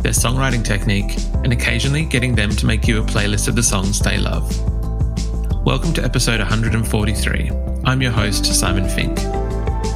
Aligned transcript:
their 0.00 0.12
songwriting 0.12 0.64
technique, 0.64 1.14
and 1.44 1.52
occasionally 1.52 2.04
getting 2.04 2.34
them 2.34 2.50
to 2.50 2.64
make 2.64 2.88
you 2.88 3.02
a 3.02 3.04
playlist 3.04 3.48
of 3.48 3.54
the 3.54 3.62
songs 3.62 4.00
they 4.00 4.16
love. 4.16 4.48
Welcome 5.64 5.92
to 5.94 6.02
episode 6.02 6.40
143. 6.40 7.50
I'm 7.84 8.00
your 8.00 8.10
host, 8.10 8.46
Simon 8.46 8.88
Fink. 8.88 9.18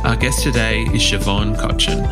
Our 0.04 0.14
guest 0.14 0.42
today 0.42 0.82
is 0.82 1.00
Siobhan 1.00 1.56
Cotchin. 1.56 2.02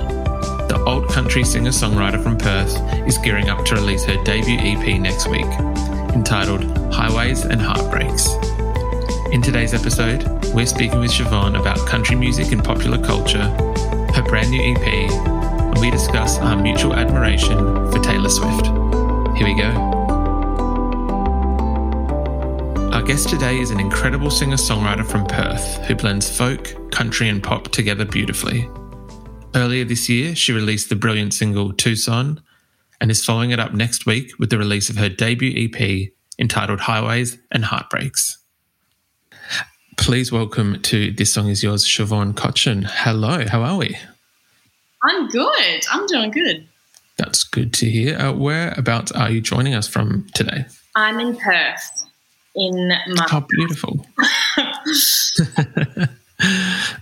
The 0.69 0.83
old 0.85 1.11
country 1.11 1.45
singer 1.45 1.71
songwriter 1.71 2.23
from 2.23 2.39
Perth 2.39 2.75
is 3.07 3.19
gearing 3.19 3.51
up 3.51 3.63
to 3.67 3.75
release 3.75 4.05
her 4.07 4.23
debut 4.25 4.59
EP 4.59 4.99
next 4.99 5.29
week, 5.29 5.45
entitled 6.15 6.65
Highways 6.95 7.45
and 7.45 7.61
Heartbreaks. 7.61 8.27
In 9.33 9.43
today's 9.43 9.75
episode, 9.75 10.25
we're 10.55 10.65
speaking 10.65 11.01
with 11.01 11.11
Siobhan 11.11 11.61
about 11.61 11.87
country 11.87 12.17
music 12.17 12.53
and 12.53 12.65
popular 12.65 13.03
culture, 13.05 13.49
her 14.15 14.23
brand 14.23 14.51
new 14.51 14.75
EP, 14.75 15.42
we 15.81 15.91
discuss 15.91 16.39
our 16.39 16.57
mutual 16.57 16.95
admiration 16.95 17.57
for 17.91 17.99
Taylor 17.99 18.29
Swift. 18.29 18.67
Here 19.37 19.47
we 19.47 19.55
go. 19.55 19.71
Our 22.93 23.03
guest 23.03 23.29
today 23.29 23.59
is 23.59 23.71
an 23.71 23.81
incredible 23.81 24.31
singer 24.31 24.57
songwriter 24.57 25.05
from 25.05 25.27
Perth 25.27 25.79
who 25.87 25.95
blends 25.95 26.35
folk, 26.35 26.93
country, 26.93 27.29
and 27.29 27.43
pop 27.43 27.69
together 27.69 28.05
beautifully. 28.05 28.69
Earlier 29.55 29.85
this 29.85 30.09
year, 30.09 30.35
she 30.35 30.53
released 30.53 30.89
the 30.89 30.97
brilliant 30.97 31.35
single 31.35 31.73
Tucson 31.73 32.43
and 33.01 33.11
is 33.11 33.25
following 33.25 33.51
it 33.51 33.59
up 33.59 33.73
next 33.73 34.07
week 34.07 34.33
with 34.39 34.51
the 34.51 34.59
release 34.59 34.89
of 34.89 34.97
her 34.97 35.09
debut 35.09 35.69
EP 35.69 36.11
entitled 36.39 36.81
Highways 36.81 37.39
and 37.51 37.65
Heartbreaks. 37.65 38.39
Please 39.97 40.33
welcome 40.33 40.81
to 40.83 41.13
This 41.13 41.33
Song 41.33 41.49
Is 41.49 41.63
Yours, 41.63 41.85
Siobhan 41.85 42.35
Cotchin. 42.35 42.85
Hello, 42.85 43.47
how 43.47 43.63
are 43.63 43.77
we? 43.77 43.97
I'm 45.03 45.29
good. 45.29 45.83
I'm 45.91 46.07
doing 46.07 46.31
good. 46.31 46.67
That's 47.19 47.45
good 47.45 47.73
to 47.75 47.91
hear. 47.91 48.19
Uh, 48.19 48.33
whereabouts 48.33 49.13
are 49.13 49.31
you 49.31 49.41
joining 49.41 49.75
us 49.75 49.87
from 49.87 50.27
today? 50.35 50.67
I'm 50.95 51.21
in 51.21 51.37
Perth, 51.37 52.07
in 52.55 52.89
my. 52.89 53.27
Oh, 53.33 53.47
beautiful. 53.49 54.07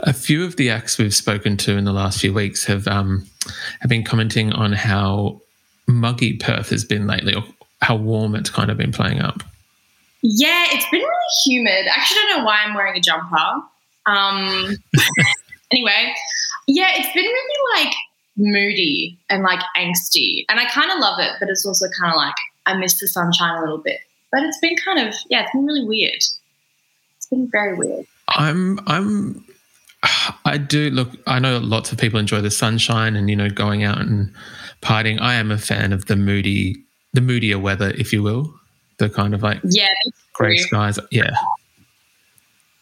a 0.01 0.13
few 0.13 0.45
of 0.45 0.57
the 0.57 0.71
acts 0.71 0.99
we've 0.99 1.15
spoken 1.15 1.57
to 1.59 1.77
in 1.77 1.85
the 1.85 1.93
last 1.93 2.21
few 2.21 2.33
weeks 2.33 2.65
have 2.65 2.87
um, 2.89 3.27
have 3.81 3.89
been 3.89 4.05
commenting 4.05 4.53
on 4.53 4.73
how 4.73 5.41
muggy 5.87 6.37
Perth 6.37 6.71
has 6.71 6.85
been 6.85 7.07
lately, 7.07 7.35
or 7.35 7.45
how 7.81 7.97
warm 7.97 8.35
it's 8.35 8.51
kind 8.51 8.71
of 8.71 8.77
been 8.77 8.93
playing 8.93 9.21
up. 9.21 9.43
Yeah, 10.23 10.67
it's 10.71 10.89
been 10.91 11.01
really 11.01 11.35
humid. 11.47 11.87
I 11.87 11.95
actually 11.97 12.23
don't 12.23 12.39
know 12.39 12.45
why 12.45 12.59
I'm 12.65 12.75
wearing 12.75 12.97
a 12.97 13.01
jumper. 13.01 13.63
Um, 14.07 14.77
anyway, 15.73 16.15
yeah, 16.75 16.91
it's 16.95 17.13
been 17.13 17.25
really 17.25 17.85
like 17.85 17.95
moody 18.37 19.19
and 19.29 19.43
like 19.43 19.61
angsty, 19.77 20.45
and 20.49 20.61
I 20.61 20.67
kind 20.67 20.91
of 20.91 20.99
love 20.99 21.19
it, 21.19 21.33
but 21.41 21.49
it's 21.49 21.67
also 21.67 21.87
kind 21.99 22.13
of 22.13 22.17
like 22.17 22.35
I 22.67 22.75
miss 22.75 23.01
the 23.01 23.09
sunshine 23.09 23.57
a 23.57 23.61
little 23.61 23.79
bit. 23.79 24.01
But 24.31 24.43
it's 24.45 24.59
been 24.59 24.77
kind 24.77 25.07
of 25.07 25.15
yeah, 25.29 25.43
it's 25.43 25.53
been 25.53 25.67
really 25.67 25.85
weird. 25.85 26.15
It's 26.15 27.27
been 27.29 27.49
very 27.51 27.77
weird. 27.77 28.07
I'm 28.29 28.79
I'm 28.87 29.45
I 30.45 30.59
do 30.59 30.91
look 30.91 31.11
I 31.27 31.39
know 31.41 31.59
lots 31.59 31.93
of 31.93 31.99
people 31.99 32.21
enjoy 32.21 32.41
the 32.41 32.51
sunshine 32.51 33.17
and 33.17 33.29
you 33.29 33.37
know 33.37 33.51
going 33.51 33.83
out 33.83 33.99
and 33.99 34.33
partying. 34.81 35.21
I 35.21 35.35
am 35.35 35.51
a 35.51 35.59
fan 35.59 35.93
of 35.93 36.07
the 36.07 36.17
moody 36.17 36.77
the 37.13 37.21
moodier 37.21 37.59
weather, 37.59 37.91
if 37.91 38.13
you 38.13 38.23
will. 38.23 38.55
The 38.99 39.09
kind 39.09 39.35
of 39.35 39.43
like 39.43 39.61
yeah, 39.65 39.89
grey 40.35 40.57
skies. 40.57 40.99
Yeah. 41.11 41.35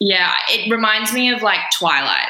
Yeah. 0.00 0.32
It 0.48 0.70
reminds 0.70 1.12
me 1.12 1.32
of 1.32 1.42
like 1.42 1.60
Twilight. 1.72 2.28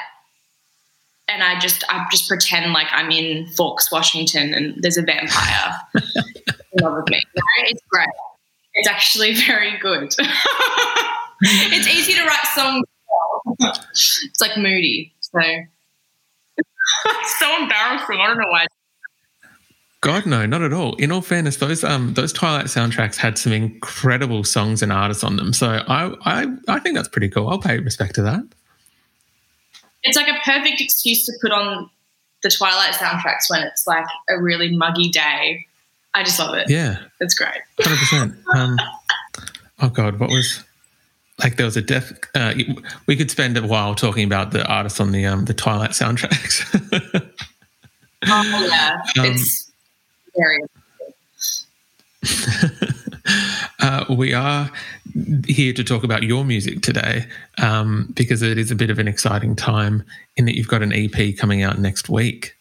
And 1.28 1.42
I 1.42 1.58
just 1.58 1.84
I 1.90 2.06
just 2.10 2.28
pretend 2.28 2.72
like 2.72 2.88
I'm 2.90 3.10
in 3.10 3.46
Forks, 3.48 3.92
Washington 3.92 4.54
and 4.54 4.82
there's 4.82 4.96
a 4.96 5.02
vampire 5.02 5.76
in 5.94 6.82
love 6.82 6.96
with 6.96 7.10
me. 7.10 7.22
It's 7.66 7.82
great. 7.90 8.08
It's 8.74 8.88
actually 8.88 9.34
very 9.46 9.78
good. 9.78 10.14
it's 11.40 11.86
easy 11.86 12.14
to 12.14 12.24
write 12.24 12.46
songs 12.54 12.84
it's 13.60 14.40
like 14.40 14.56
moody. 14.56 15.12
So 15.20 15.40
it's 15.40 17.38
so 17.38 17.62
embarrassing. 17.62 18.20
I 18.20 18.26
don't 18.26 18.38
know 18.38 18.48
why. 18.48 18.66
God 20.00 20.26
no, 20.26 20.46
not 20.46 20.62
at 20.62 20.72
all. 20.72 20.94
In 20.96 21.10
all 21.10 21.20
fairness, 21.20 21.56
those 21.56 21.82
um 21.82 22.14
those 22.14 22.32
Twilight 22.32 22.66
soundtracks 22.66 23.16
had 23.16 23.36
some 23.36 23.52
incredible 23.52 24.44
songs 24.44 24.82
and 24.82 24.92
artists 24.92 25.24
on 25.24 25.36
them. 25.36 25.52
So 25.52 25.82
I 25.88 26.14
I 26.24 26.46
I 26.68 26.78
think 26.78 26.96
that's 26.96 27.08
pretty 27.08 27.28
cool. 27.28 27.48
I'll 27.48 27.58
pay 27.58 27.78
respect 27.78 28.14
to 28.16 28.22
that. 28.22 28.42
It's 30.04 30.16
like 30.16 30.28
a 30.28 30.37
perfect 30.48 30.80
excuse 30.80 31.26
to 31.26 31.32
put 31.42 31.52
on 31.52 31.90
the 32.42 32.50
Twilight 32.50 32.94
soundtracks 32.94 33.50
when 33.50 33.62
it's 33.62 33.86
like 33.86 34.06
a 34.30 34.40
really 34.40 34.74
muggy 34.74 35.10
day. 35.10 35.66
I 36.14 36.22
just 36.22 36.38
love 36.38 36.54
it. 36.54 36.70
Yeah, 36.70 36.98
it's 37.20 37.34
great. 37.34 37.60
Hundred 37.78 37.98
percent. 37.98 38.34
Um, 38.54 38.78
oh 39.82 39.90
God, 39.90 40.18
what 40.18 40.30
was 40.30 40.64
like 41.38 41.56
there 41.56 41.66
was 41.66 41.76
a 41.76 41.82
death. 41.82 42.12
Uh, 42.34 42.54
we 43.06 43.14
could 43.14 43.30
spend 43.30 43.58
a 43.58 43.66
while 43.66 43.94
talking 43.94 44.24
about 44.24 44.52
the 44.52 44.66
artists 44.66 45.00
on 45.00 45.12
the 45.12 45.26
um, 45.26 45.44
the 45.44 45.54
Twilight 45.54 45.90
soundtracks. 45.90 46.64
oh 48.26 48.68
yeah, 48.70 49.22
um, 49.22 49.30
it's 49.30 49.70
very. 50.34 50.58
we 54.08 54.34
are 54.34 54.70
here 55.46 55.72
to 55.72 55.84
talk 55.84 56.04
about 56.04 56.22
your 56.22 56.44
music 56.44 56.82
today 56.82 57.26
um, 57.62 58.12
because 58.14 58.42
it 58.42 58.58
is 58.58 58.70
a 58.70 58.76
bit 58.76 58.90
of 58.90 58.98
an 58.98 59.08
exciting 59.08 59.56
time 59.56 60.04
in 60.36 60.44
that 60.46 60.56
you've 60.56 60.68
got 60.68 60.82
an 60.82 60.92
EP 60.92 61.36
coming 61.36 61.62
out 61.62 61.78
next 61.78 62.08
week. 62.08 62.54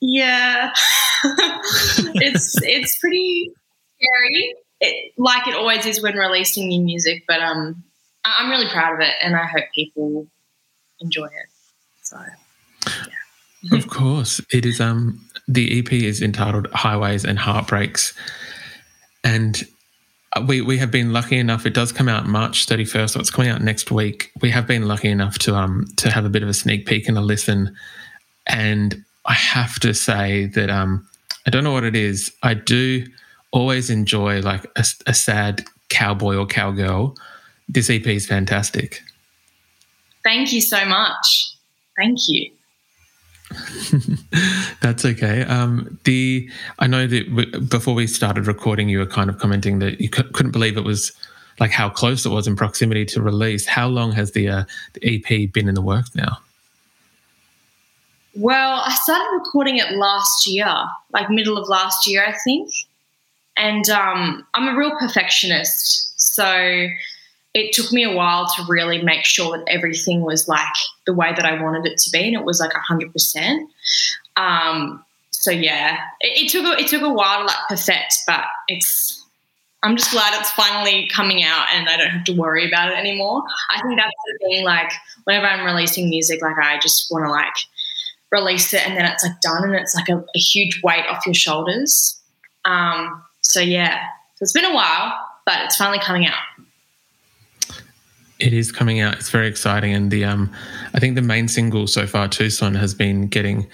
Yeah, 0.00 0.72
it's 1.24 2.54
it's 2.62 2.96
pretty 2.98 3.50
scary 3.96 4.54
it, 4.80 5.12
like 5.16 5.46
it 5.48 5.54
always 5.54 5.86
is 5.86 6.02
when 6.02 6.16
releasing 6.16 6.68
new 6.68 6.80
music, 6.80 7.24
but 7.26 7.40
um, 7.40 7.82
I'm 8.24 8.50
really 8.50 8.68
proud 8.68 8.94
of 8.94 9.00
it, 9.00 9.14
and 9.22 9.36
I 9.36 9.46
hope 9.46 9.64
people 9.74 10.26
enjoy 11.00 11.26
it. 11.26 11.48
So, 12.02 12.18
yeah. 13.62 13.76
of 13.76 13.88
course, 13.88 14.40
it 14.52 14.64
is. 14.64 14.80
Um, 14.80 15.24
the 15.46 15.78
EP 15.78 15.92
is 15.92 16.22
entitled 16.22 16.68
"Highways 16.72 17.24
and 17.24 17.38
Heartbreaks," 17.38 18.14
and 19.24 19.66
we 20.46 20.60
we 20.60 20.78
have 20.78 20.90
been 20.90 21.12
lucky 21.12 21.38
enough. 21.38 21.66
It 21.66 21.74
does 21.74 21.92
come 21.92 22.08
out 22.08 22.26
March 22.26 22.66
31st, 22.66 23.10
so 23.10 23.20
it's 23.20 23.30
coming 23.30 23.50
out 23.50 23.62
next 23.62 23.90
week. 23.90 24.30
We 24.40 24.50
have 24.50 24.66
been 24.66 24.88
lucky 24.88 25.08
enough 25.08 25.38
to 25.40 25.54
um 25.54 25.86
to 25.96 26.10
have 26.10 26.24
a 26.24 26.28
bit 26.28 26.42
of 26.42 26.48
a 26.48 26.54
sneak 26.54 26.86
peek 26.86 27.08
and 27.08 27.16
a 27.16 27.20
listen, 27.20 27.74
and 28.46 29.04
I 29.24 29.34
have 29.34 29.78
to 29.80 29.94
say 29.94 30.46
that 30.46 30.70
um 30.70 31.06
I 31.46 31.50
don't 31.50 31.64
know 31.64 31.72
what 31.72 31.84
it 31.84 31.96
is. 31.96 32.32
I 32.42 32.54
do 32.54 33.06
always 33.50 33.90
enjoy 33.90 34.40
like 34.40 34.64
a, 34.76 34.84
a 35.06 35.14
sad 35.14 35.64
cowboy 35.88 36.36
or 36.36 36.46
cowgirl. 36.46 37.16
This 37.68 37.90
EP 37.90 38.06
is 38.06 38.26
fantastic. 38.26 39.02
Thank 40.24 40.52
you 40.52 40.60
so 40.60 40.84
much. 40.84 41.50
Thank 41.96 42.18
you. 42.28 42.50
That's 44.80 45.04
okay. 45.04 45.42
Um, 45.42 45.98
the 46.04 46.48
I 46.78 46.86
know 46.86 47.06
that 47.06 47.68
before 47.68 47.94
we 47.94 48.06
started 48.06 48.46
recording, 48.46 48.88
you 48.88 48.98
were 48.98 49.06
kind 49.06 49.30
of 49.30 49.38
commenting 49.38 49.78
that 49.78 50.00
you 50.00 50.08
couldn't 50.08 50.52
believe 50.52 50.76
it 50.76 50.84
was 50.84 51.12
like 51.60 51.70
how 51.70 51.88
close 51.88 52.24
it 52.24 52.30
was 52.30 52.46
in 52.46 52.56
proximity 52.56 53.04
to 53.06 53.22
release. 53.22 53.66
How 53.66 53.88
long 53.88 54.12
has 54.12 54.32
the, 54.32 54.48
uh, 54.48 54.64
the 54.94 55.16
EP 55.16 55.52
been 55.52 55.68
in 55.68 55.74
the 55.74 55.82
works 55.82 56.14
now? 56.14 56.38
Well, 58.34 58.82
I 58.84 58.94
started 58.94 59.26
recording 59.32 59.78
it 59.78 59.92
last 59.92 60.46
year, 60.46 60.72
like 61.12 61.28
middle 61.30 61.58
of 61.58 61.68
last 61.68 62.06
year, 62.06 62.24
I 62.24 62.34
think. 62.44 62.70
And 63.56 63.88
um, 63.90 64.46
I'm 64.54 64.68
a 64.68 64.78
real 64.78 64.92
perfectionist. 64.96 66.12
So 66.20 66.86
it 67.58 67.72
took 67.72 67.92
me 67.92 68.04
a 68.04 68.14
while 68.14 68.46
to 68.46 68.64
really 68.68 69.02
make 69.02 69.24
sure 69.24 69.56
that 69.56 69.64
everything 69.68 70.22
was 70.22 70.48
like 70.48 70.74
the 71.06 71.12
way 71.12 71.32
that 71.34 71.44
I 71.44 71.62
wanted 71.62 71.86
it 71.86 71.98
to 71.98 72.10
be. 72.10 72.26
And 72.26 72.34
it 72.34 72.44
was 72.44 72.60
like 72.60 72.70
100%. 72.70 73.66
Um, 74.36 75.04
so 75.30 75.50
yeah, 75.50 75.98
it, 76.20 76.44
it 76.44 76.50
took 76.50 76.64
a, 76.64 76.80
it 76.80 76.88
took 76.88 77.02
a 77.02 77.12
while 77.12 77.40
to 77.40 77.46
like 77.46 77.68
perfect, 77.68 78.18
but 78.26 78.44
it's 78.68 79.24
I'm 79.82 79.96
just 79.96 80.10
glad 80.10 80.38
it's 80.38 80.50
finally 80.50 81.08
coming 81.08 81.44
out 81.44 81.66
and 81.72 81.88
I 81.88 81.96
don't 81.96 82.10
have 82.10 82.24
to 82.24 82.32
worry 82.32 82.66
about 82.66 82.90
it 82.90 82.98
anymore. 82.98 83.44
I 83.70 83.80
think 83.80 83.98
that's 83.98 84.12
the 84.26 84.48
thing. 84.48 84.64
Like 84.64 84.90
whenever 85.24 85.46
I'm 85.46 85.64
releasing 85.64 86.10
music, 86.10 86.42
like 86.42 86.58
I 86.60 86.78
just 86.80 87.06
want 87.10 87.26
to 87.26 87.30
like 87.30 87.54
release 88.32 88.74
it 88.74 88.86
and 88.86 88.96
then 88.96 89.04
it's 89.04 89.24
like 89.24 89.40
done 89.40 89.64
and 89.64 89.74
it's 89.74 89.94
like 89.94 90.08
a, 90.08 90.16
a 90.16 90.38
huge 90.38 90.80
weight 90.82 91.06
off 91.08 91.24
your 91.26 91.34
shoulders. 91.34 92.20
Um, 92.64 93.22
so 93.40 93.60
yeah, 93.60 94.02
so 94.34 94.42
it's 94.42 94.52
been 94.52 94.64
a 94.64 94.74
while, 94.74 95.14
but 95.46 95.60
it's 95.64 95.76
finally 95.76 96.00
coming 96.00 96.26
out. 96.26 96.34
It 98.38 98.52
is 98.52 98.70
coming 98.70 99.00
out. 99.00 99.14
It's 99.14 99.30
very 99.30 99.48
exciting, 99.48 99.92
and 99.92 100.10
the 100.10 100.24
um, 100.24 100.52
I 100.94 101.00
think 101.00 101.16
the 101.16 101.22
main 101.22 101.48
single 101.48 101.86
so 101.86 102.06
far, 102.06 102.28
Tucson, 102.28 102.74
has 102.74 102.94
been 102.94 103.26
getting 103.26 103.66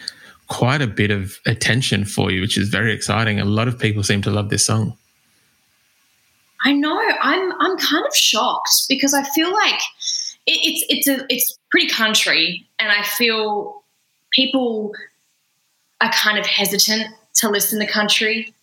quite 0.49 0.83
a 0.83 0.87
bit 0.87 1.11
of 1.11 1.39
attention 1.47 2.05
for 2.05 2.31
you, 2.31 2.41
which 2.41 2.57
is 2.57 2.69
very 2.69 2.93
exciting. 2.93 3.41
A 3.41 3.45
lot 3.45 3.69
of 3.69 3.79
people 3.79 4.03
seem 4.03 4.23
to 4.23 4.31
love 4.31 4.51
this 4.51 4.65
song. 4.65 4.97
I 6.65 6.73
know. 6.73 6.99
I'm 7.21 7.53
I'm 7.61 7.77
kind 7.77 8.07
of 8.07 8.15
shocked 8.15 8.87
because 8.89 9.13
I 9.13 9.23
feel 9.23 9.53
like 9.53 9.81
it, 10.47 10.59
it's 10.63 10.85
it's 10.89 11.09
a 11.09 11.27
it's 11.29 11.59
pretty 11.71 11.89
country, 11.89 12.67
and 12.79 12.91
I 12.91 13.03
feel 13.03 13.83
people 14.33 14.93
are 16.01 16.11
kind 16.11 16.39
of 16.39 16.47
hesitant 16.47 17.09
to 17.35 17.51
listen 17.51 17.81
to 17.81 17.87
country. 17.87 18.55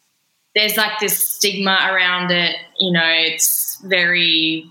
There's 0.55 0.77
like 0.77 0.99
this 0.99 1.27
stigma 1.27 1.89
around 1.91 2.31
it. 2.31 2.55
You 2.79 2.91
know, 2.91 3.05
it's 3.05 3.79
very 3.83 4.65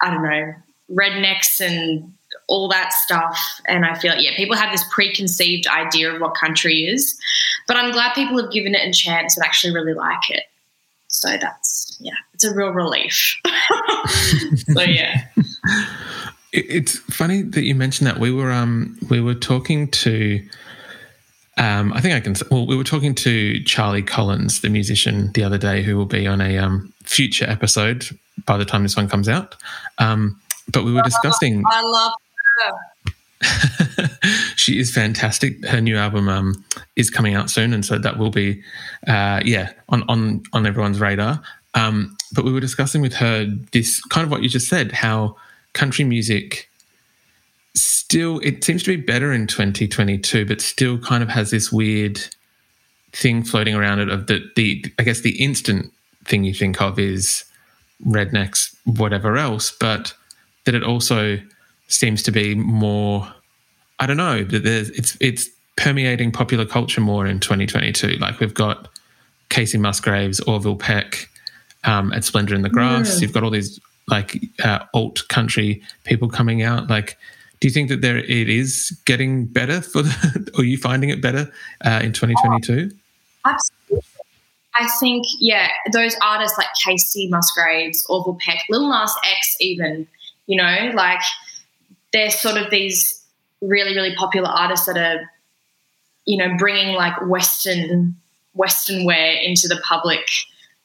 I 0.00 0.10
don't 0.10 0.24
know 0.24 0.54
rednecks 0.94 1.60
and 1.60 2.12
all 2.48 2.68
that 2.68 2.92
stuff. 2.92 3.38
And 3.66 3.84
I 3.84 3.94
feel, 3.98 4.14
yeah, 4.16 4.36
people 4.36 4.56
have 4.56 4.72
this 4.72 4.84
preconceived 4.90 5.66
idea 5.66 6.12
of 6.12 6.20
what 6.20 6.34
country 6.34 6.84
is. 6.84 7.18
But 7.66 7.76
I'm 7.76 7.92
glad 7.92 8.14
people 8.14 8.40
have 8.40 8.52
given 8.52 8.74
it 8.74 8.86
a 8.86 8.92
chance 8.92 9.36
and 9.36 9.44
actually 9.44 9.74
really 9.74 9.94
like 9.94 10.30
it. 10.30 10.44
So 11.08 11.36
that's, 11.36 11.96
yeah, 12.00 12.14
it's 12.34 12.44
a 12.44 12.54
real 12.54 12.70
relief. 12.70 13.36
so, 14.74 14.82
yeah. 14.82 15.24
It's 16.52 16.98
funny 16.98 17.42
that 17.42 17.62
you 17.62 17.74
mentioned 17.74 18.06
that. 18.06 18.18
We 18.18 18.30
were 18.30 18.50
um 18.50 18.98
we 19.08 19.22
were 19.22 19.34
talking 19.34 19.88
to 19.88 20.46
um 21.56 21.94
I 21.94 22.00
think 22.02 22.14
I 22.14 22.20
can 22.20 22.34
well 22.50 22.66
we 22.66 22.76
were 22.76 22.84
talking 22.84 23.14
to 23.16 23.62
Charlie 23.64 24.02
Collins, 24.02 24.60
the 24.60 24.68
musician, 24.68 25.32
the 25.32 25.44
other 25.44 25.56
day, 25.56 25.82
who 25.82 25.96
will 25.96 26.04
be 26.04 26.26
on 26.26 26.42
a 26.42 26.58
um 26.58 26.92
future 27.04 27.46
episode 27.48 28.06
by 28.44 28.58
the 28.58 28.66
time 28.66 28.82
this 28.82 28.96
one 28.96 29.08
comes 29.08 29.28
out. 29.28 29.56
Um, 29.98 30.40
but 30.70 30.84
we 30.84 30.92
were 30.92 31.02
discussing. 31.02 31.62
I 31.66 31.82
love 31.82 32.12
her. 32.64 32.92
she 34.56 34.78
is 34.78 34.92
fantastic. 34.92 35.64
Her 35.64 35.80
new 35.80 35.96
album 35.96 36.28
um, 36.28 36.64
is 36.96 37.10
coming 37.10 37.34
out 37.34 37.50
soon, 37.50 37.72
and 37.72 37.84
so 37.84 37.98
that 37.98 38.18
will 38.18 38.30
be, 38.30 38.62
uh, 39.06 39.40
yeah, 39.44 39.72
on 39.88 40.04
on 40.08 40.42
on 40.52 40.66
everyone's 40.66 41.00
radar. 41.00 41.42
Um, 41.74 42.16
but 42.32 42.44
we 42.44 42.52
were 42.52 42.60
discussing 42.60 43.00
with 43.02 43.14
her 43.14 43.46
this 43.72 44.00
kind 44.04 44.24
of 44.24 44.30
what 44.30 44.42
you 44.42 44.48
just 44.48 44.68
said, 44.68 44.92
how 44.92 45.36
country 45.72 46.04
music 46.04 46.68
still 47.74 48.38
it 48.40 48.62
seems 48.62 48.82
to 48.82 48.96
be 48.96 49.02
better 49.02 49.32
in 49.32 49.46
2022, 49.46 50.44
but 50.46 50.60
still 50.60 50.98
kind 50.98 51.22
of 51.22 51.28
has 51.30 51.50
this 51.50 51.72
weird 51.72 52.20
thing 53.12 53.42
floating 53.42 53.74
around 53.74 53.98
it 54.00 54.08
of 54.08 54.26
the 54.26 54.42
the 54.56 54.84
I 54.98 55.02
guess 55.02 55.20
the 55.20 55.42
instant 55.42 55.92
thing 56.24 56.44
you 56.44 56.54
think 56.54 56.80
of 56.80 56.98
is 56.98 57.44
rednecks, 58.06 58.74
whatever 58.84 59.36
else, 59.36 59.72
but 59.78 60.14
that 60.64 60.74
it 60.74 60.82
also 60.82 61.38
seems 61.88 62.22
to 62.24 62.32
be 62.32 62.54
more. 62.54 63.32
I 63.98 64.06
don't 64.06 64.16
know 64.16 64.44
that 64.44 64.64
there's 64.64 64.90
it's 64.90 65.16
it's 65.20 65.48
permeating 65.76 66.32
popular 66.32 66.64
culture 66.64 67.00
more 67.00 67.26
in 67.26 67.40
2022. 67.40 68.16
Like 68.18 68.40
we've 68.40 68.54
got 68.54 68.88
Kacey 69.50 69.78
Musgraves, 69.78 70.40
Orville 70.40 70.76
Peck, 70.76 71.28
um, 71.84 72.12
at 72.12 72.24
Splendour 72.24 72.56
in 72.56 72.62
the 72.62 72.70
Grass. 72.70 73.20
You've 73.20 73.32
got 73.32 73.42
all 73.42 73.50
these 73.50 73.80
like 74.08 74.40
uh, 74.64 74.80
alt 74.94 75.26
country 75.28 75.82
people 76.04 76.28
coming 76.28 76.62
out. 76.62 76.88
Like, 76.88 77.16
do 77.60 77.68
you 77.68 77.72
think 77.72 77.88
that 77.90 78.00
there 78.00 78.18
it 78.18 78.48
is 78.48 78.98
getting 79.04 79.46
better 79.46 79.80
for 79.80 80.02
the? 80.02 80.52
are 80.58 80.64
you 80.64 80.78
finding 80.78 81.10
it 81.10 81.20
better 81.20 81.50
uh, 81.84 82.00
in 82.02 82.12
2022? 82.12 82.90
absolutely. 83.44 84.08
I 84.74 84.88
think 85.00 85.26
yeah, 85.38 85.68
those 85.92 86.16
artists 86.22 86.56
like 86.56 86.68
Kacey 86.84 87.28
Musgraves, 87.28 88.06
Orville 88.08 88.38
Peck, 88.40 88.64
Lil 88.70 88.88
Nas 88.88 89.14
X, 89.22 89.56
even 89.60 90.06
you 90.52 90.58
know, 90.58 90.92
like 90.94 91.22
they're 92.12 92.30
sort 92.30 92.58
of 92.58 92.70
these 92.70 93.24
really, 93.62 93.94
really 93.94 94.14
popular 94.16 94.50
artists 94.50 94.84
that 94.84 94.98
are, 94.98 95.22
you 96.26 96.36
know, 96.36 96.54
bringing 96.58 96.94
like 96.94 97.14
Western 97.26 98.14
Western 98.52 99.06
wear 99.06 99.32
into 99.32 99.66
the 99.66 99.80
public 99.82 100.20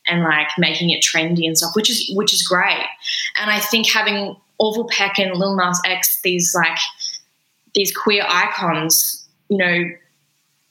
and 0.08 0.24
like 0.24 0.48
making 0.58 0.90
it 0.92 1.04
trendy 1.04 1.46
and 1.46 1.58
stuff, 1.58 1.76
which 1.76 1.90
is 1.90 2.10
which 2.16 2.34
is 2.34 2.44
great. 2.44 2.88
And 3.42 3.52
I 3.52 3.60
think 3.60 3.90
having 3.90 4.38
Orville 4.58 4.88
Peck 4.88 5.20
and 5.20 5.36
Lil 5.36 5.58
Nas 5.58 5.82
X, 5.84 6.22
these 6.22 6.56
like 6.56 6.80
these 7.76 7.94
queer 7.94 8.24
icons, 8.26 9.28
you 9.50 9.58
know, 9.58 9.84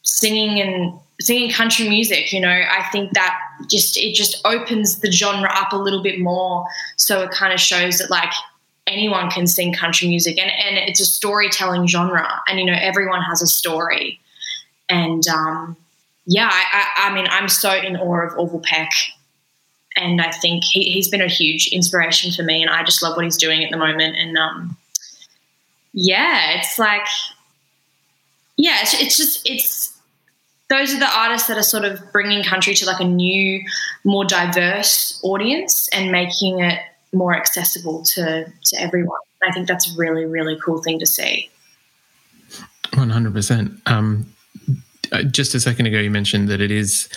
singing 0.04 0.58
and 0.58 0.98
singing 1.20 1.50
country 1.50 1.86
music, 1.86 2.32
you 2.32 2.40
know, 2.40 2.48
I 2.48 2.82
think 2.90 3.12
that 3.12 3.38
just 3.68 3.98
it 3.98 4.14
just 4.14 4.40
opens 4.46 5.00
the 5.00 5.12
genre 5.12 5.50
up 5.52 5.74
a 5.74 5.76
little 5.76 6.02
bit 6.02 6.18
more. 6.18 6.64
So 6.96 7.20
it 7.20 7.30
kind 7.30 7.52
of 7.52 7.60
shows 7.60 7.98
that 7.98 8.10
like 8.10 8.32
anyone 8.86 9.30
can 9.30 9.46
sing 9.46 9.72
country 9.72 10.08
music. 10.08 10.38
And, 10.38 10.50
and 10.50 10.88
it's 10.88 11.00
a 11.00 11.06
storytelling 11.06 11.86
genre. 11.86 12.42
And 12.48 12.58
you 12.58 12.64
know 12.64 12.76
everyone 12.78 13.22
has 13.22 13.42
a 13.42 13.46
story. 13.46 14.20
And 14.88 15.26
um, 15.28 15.76
yeah 16.26 16.48
I, 16.50 16.64
I, 16.72 17.08
I, 17.08 17.14
mean 17.14 17.26
i'm 17.30 17.48
so 17.48 17.72
in 17.72 17.96
awe 17.96 18.26
of 18.26 18.38
orville 18.38 18.60
peck. 18.60 18.90
And 19.96 20.20
i 20.20 20.30
think 20.30 20.64
he, 20.64 20.90
he's 20.90 21.08
been 21.08 21.22
a 21.22 21.28
huge 21.28 21.68
inspiration 21.68 22.32
for 22.32 22.42
me. 22.42 22.62
And 22.62 22.70
i 22.70 22.84
just 22.84 23.02
love 23.02 23.16
what 23.16 23.24
he's 23.24 23.36
doing 23.36 23.64
at 23.64 23.70
the 23.70 23.76
moment. 23.76 24.16
And 24.16 24.36
um, 24.36 24.76
yeah 25.96 26.58
it's 26.58 26.78
like 26.78 27.06
yeah 28.58 28.78
it's, 28.82 28.94
it's 29.00 29.16
just 29.16 29.48
it's 29.48 29.98
those 30.68 30.92
are 30.92 30.98
the 30.98 31.18
artists 31.18 31.48
that 31.48 31.56
are 31.56 31.62
sort 31.62 31.84
of 31.84 32.00
bringing 32.12 32.44
country 32.44 32.74
to 32.74 32.86
like 32.86 33.00
a 33.00 33.04
new 33.04 33.62
more 34.04 34.24
diverse 34.24 35.18
audience 35.22 35.88
and 35.92 36.12
making 36.12 36.60
it 36.60 36.80
more 37.16 37.34
accessible 37.34 38.02
to 38.14 38.44
to 38.64 38.80
everyone. 38.80 39.18
I 39.42 39.52
think 39.52 39.68
that's 39.68 39.92
a 39.92 39.96
really 39.96 40.24
really 40.24 40.58
cool 40.64 40.82
thing 40.82 40.98
to 40.98 41.06
see. 41.06 41.50
One 42.94 43.10
hundred 43.10 43.34
percent. 43.34 43.80
Um, 43.86 44.32
uh, 45.12 45.22
just 45.22 45.54
a 45.54 45.60
second 45.60 45.86
ago, 45.86 45.98
you 45.98 46.10
mentioned 46.10 46.48
that 46.48 46.60
it 46.60 46.70
is 46.70 47.08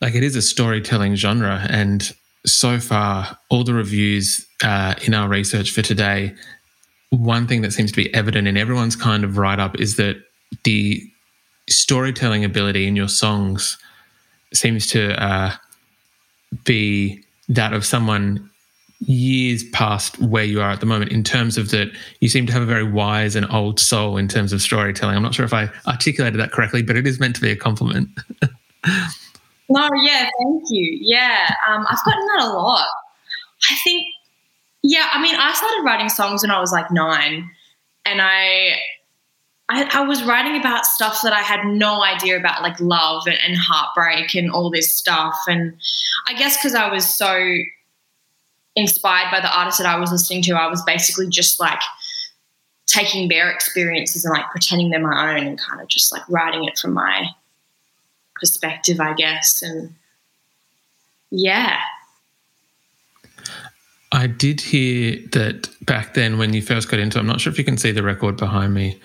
like 0.00 0.14
it 0.14 0.22
is 0.22 0.36
a 0.36 0.42
storytelling 0.42 1.14
genre, 1.16 1.66
and 1.68 2.14
so 2.46 2.78
far, 2.78 3.38
all 3.50 3.64
the 3.64 3.74
reviews 3.74 4.46
uh, 4.64 4.94
in 5.02 5.14
our 5.14 5.28
research 5.28 5.70
for 5.70 5.82
today, 5.82 6.34
one 7.10 7.46
thing 7.46 7.62
that 7.62 7.72
seems 7.72 7.90
to 7.92 7.96
be 7.96 8.12
evident 8.14 8.48
in 8.48 8.56
everyone's 8.56 8.96
kind 8.96 9.24
of 9.24 9.38
write 9.38 9.58
up 9.58 9.78
is 9.80 9.96
that 9.96 10.16
the 10.64 11.02
storytelling 11.68 12.44
ability 12.44 12.86
in 12.86 12.96
your 12.96 13.08
songs 13.08 13.76
seems 14.54 14.86
to 14.86 15.22
uh, 15.22 15.52
be 16.64 17.22
that 17.48 17.72
of 17.72 17.84
someone 17.84 18.48
years 19.00 19.62
past 19.70 20.18
where 20.18 20.44
you 20.44 20.60
are 20.60 20.70
at 20.70 20.80
the 20.80 20.86
moment 20.86 21.12
in 21.12 21.22
terms 21.22 21.56
of 21.56 21.70
that 21.70 21.88
you 22.20 22.28
seem 22.28 22.46
to 22.46 22.52
have 22.52 22.62
a 22.62 22.66
very 22.66 22.82
wise 22.82 23.36
and 23.36 23.46
old 23.52 23.78
soul 23.78 24.16
in 24.16 24.26
terms 24.26 24.52
of 24.52 24.60
storytelling. 24.60 25.16
I'm 25.16 25.22
not 25.22 25.34
sure 25.34 25.44
if 25.44 25.54
I 25.54 25.70
articulated 25.86 26.40
that 26.40 26.50
correctly, 26.50 26.82
but 26.82 26.96
it 26.96 27.06
is 27.06 27.20
meant 27.20 27.36
to 27.36 27.40
be 27.40 27.50
a 27.50 27.56
compliment. 27.56 28.08
no, 29.68 29.88
yeah, 30.02 30.28
thank 30.42 30.64
you. 30.70 30.98
Yeah, 31.00 31.54
um, 31.68 31.86
I've 31.88 32.04
gotten 32.04 32.26
that 32.26 32.46
a 32.46 32.52
lot. 32.52 32.88
I 33.70 33.76
think, 33.84 34.06
yeah, 34.82 35.08
I 35.12 35.22
mean, 35.22 35.34
I 35.36 35.52
started 35.52 35.82
writing 35.84 36.08
songs 36.08 36.42
when 36.42 36.50
I 36.50 36.60
was 36.60 36.72
like 36.72 36.90
nine, 36.90 37.48
and 38.04 38.20
I, 38.20 38.78
I, 39.68 39.88
I 39.92 40.00
was 40.02 40.24
writing 40.24 40.58
about 40.58 40.86
stuff 40.86 41.20
that 41.22 41.32
I 41.32 41.40
had 41.40 41.64
no 41.66 42.02
idea 42.02 42.36
about, 42.36 42.62
like 42.62 42.80
love 42.80 43.24
and, 43.26 43.38
and 43.46 43.56
heartbreak 43.56 44.34
and 44.34 44.50
all 44.50 44.70
this 44.70 44.92
stuff. 44.92 45.36
And 45.46 45.74
I 46.26 46.34
guess 46.34 46.56
because 46.56 46.74
I 46.74 46.90
was 46.90 47.06
so 47.06 47.58
inspired 48.78 49.30
by 49.30 49.40
the 49.40 49.54
artists 49.54 49.78
that 49.80 49.88
I 49.88 49.98
was 49.98 50.12
listening 50.12 50.42
to, 50.42 50.52
I 50.52 50.68
was 50.68 50.82
basically 50.84 51.26
just 51.28 51.58
like 51.58 51.80
taking 52.86 53.28
their 53.28 53.50
experiences 53.50 54.24
and 54.24 54.32
like 54.32 54.48
pretending 54.50 54.90
they're 54.90 55.00
my 55.00 55.36
own 55.36 55.46
and 55.46 55.58
kind 55.58 55.80
of 55.80 55.88
just 55.88 56.12
like 56.12 56.22
writing 56.28 56.64
it 56.64 56.78
from 56.78 56.92
my 56.94 57.26
perspective, 58.36 59.00
I 59.00 59.14
guess. 59.14 59.62
And 59.62 59.94
yeah. 61.30 61.80
I 64.12 64.28
did 64.28 64.60
hear 64.60 65.18
that 65.32 65.68
back 65.84 66.14
then 66.14 66.38
when 66.38 66.54
you 66.54 66.62
first 66.62 66.88
got 66.88 67.00
into 67.00 67.18
it, 67.18 67.20
I'm 67.20 67.26
not 67.26 67.40
sure 67.40 67.52
if 67.52 67.58
you 67.58 67.64
can 67.64 67.76
see 67.76 67.90
the 67.90 68.02
record 68.02 68.36
behind 68.36 68.74
me, 68.74 69.00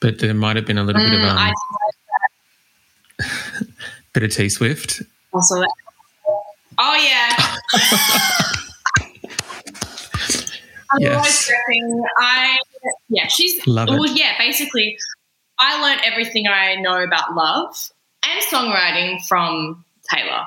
but 0.00 0.18
there 0.18 0.34
might 0.34 0.56
have 0.56 0.66
been 0.66 0.78
a 0.78 0.82
little 0.82 1.00
mm, 1.00 1.10
bit 1.10 1.20
of 1.20 1.28
um, 3.60 3.68
bit 4.14 4.24
of 4.24 4.32
T 4.32 4.48
Swift. 4.48 5.02
Also. 5.32 5.62
Oh 6.78 6.96
yeah. 6.96 7.58
I'm 10.92 11.00
yes. 11.00 11.46
dressing. 11.46 12.04
I 12.18 12.58
yeah, 13.08 13.26
she's 13.26 13.66
Love 13.66 13.88
well, 13.88 14.04
it. 14.04 14.18
yeah, 14.18 14.36
basically 14.38 14.96
I 15.60 15.80
learned 15.80 16.00
everything 16.04 16.48
I 16.48 16.76
know 16.76 17.02
about 17.02 17.34
love 17.34 17.90
and 18.24 18.42
songwriting 18.46 19.24
from 19.26 19.84
Taylor. 20.10 20.44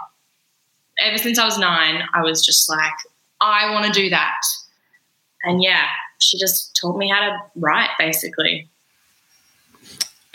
Ever 0.99 1.17
since 1.17 1.37
I 1.37 1.45
was 1.45 1.57
nine, 1.57 2.03
I 2.13 2.21
was 2.21 2.43
just 2.43 2.69
like, 2.69 2.93
I 3.39 3.71
want 3.71 3.85
to 3.85 3.91
do 3.91 4.09
that. 4.09 4.41
And 5.43 5.61
yeah, 5.61 5.85
she 6.19 6.39
just 6.39 6.75
taught 6.75 6.97
me 6.97 7.09
how 7.09 7.19
to 7.19 7.37
write 7.55 7.89
basically. 7.99 8.67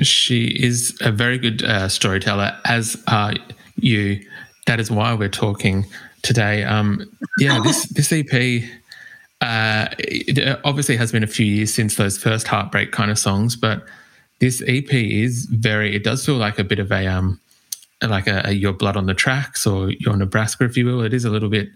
She 0.01 0.47
is 0.47 0.97
a 1.01 1.11
very 1.11 1.39
good 1.39 1.65
uh, 1.65 1.89
storyteller, 1.89 2.57
as 2.65 2.97
are 3.09 3.35
you. 3.77 4.25
That 4.67 4.79
is 4.79 4.91
why 4.91 5.13
we're 5.15 5.29
talking 5.29 5.87
today. 6.23 6.63
Um, 6.63 7.11
yeah, 7.39 7.61
this 7.61 7.85
this 7.89 8.13
EP 8.13 8.63
uh, 9.41 9.89
it 9.99 10.61
obviously 10.65 10.97
has 10.97 11.13
been 11.13 11.23
a 11.23 11.29
few 11.29 11.47
years 11.47 11.73
since 11.73 11.97
those 11.97 12.19
first 12.19 12.49
heartbreak 12.49 12.93
kind 12.93 13.11
of 13.11 13.19
songs, 13.19 13.55
but 13.55 13.85
this 14.41 14.63
EP 14.67 14.93
is 14.93 15.47
very. 15.47 15.95
It 15.95 16.05
does 16.05 16.25
feel 16.25 16.37
like 16.37 16.59
a 16.59 16.65
bit 16.65 16.79
of 16.79 16.91
a 16.91 17.07
um, 17.07 17.41
like 18.03 18.27
a, 18.27 18.43
a 18.47 18.53
your 18.53 18.73
blood 18.73 18.97
on 18.97 19.07
the 19.07 19.15
tracks 19.15 19.67
or 19.67 19.91
your 19.91 20.17
Nebraska, 20.17 20.65
if 20.65 20.77
you 20.77 20.87
will. 20.87 21.03
It 21.03 21.15
is 21.15 21.25
a 21.25 21.31
little 21.31 21.49
bit 21.49 21.69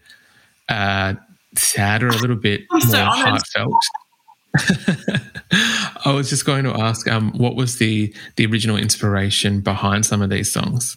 uh, 0.69 1.15
sadder, 1.57 2.09
a 2.09 2.17
little 2.17 2.37
bit 2.37 2.63
more 2.71 2.81
so 2.81 3.05
heartfelt. 3.05 3.75
I 6.05 6.13
was 6.13 6.29
just 6.29 6.45
going 6.45 6.65
to 6.65 6.75
ask, 6.79 7.09
um, 7.09 7.33
what 7.33 7.57
was 7.57 7.79
the 7.79 8.15
the 8.37 8.47
original 8.47 8.77
inspiration 8.77 9.61
behind 9.61 10.05
some 10.05 10.21
of 10.21 10.31
these 10.31 10.51
songs? 10.51 10.97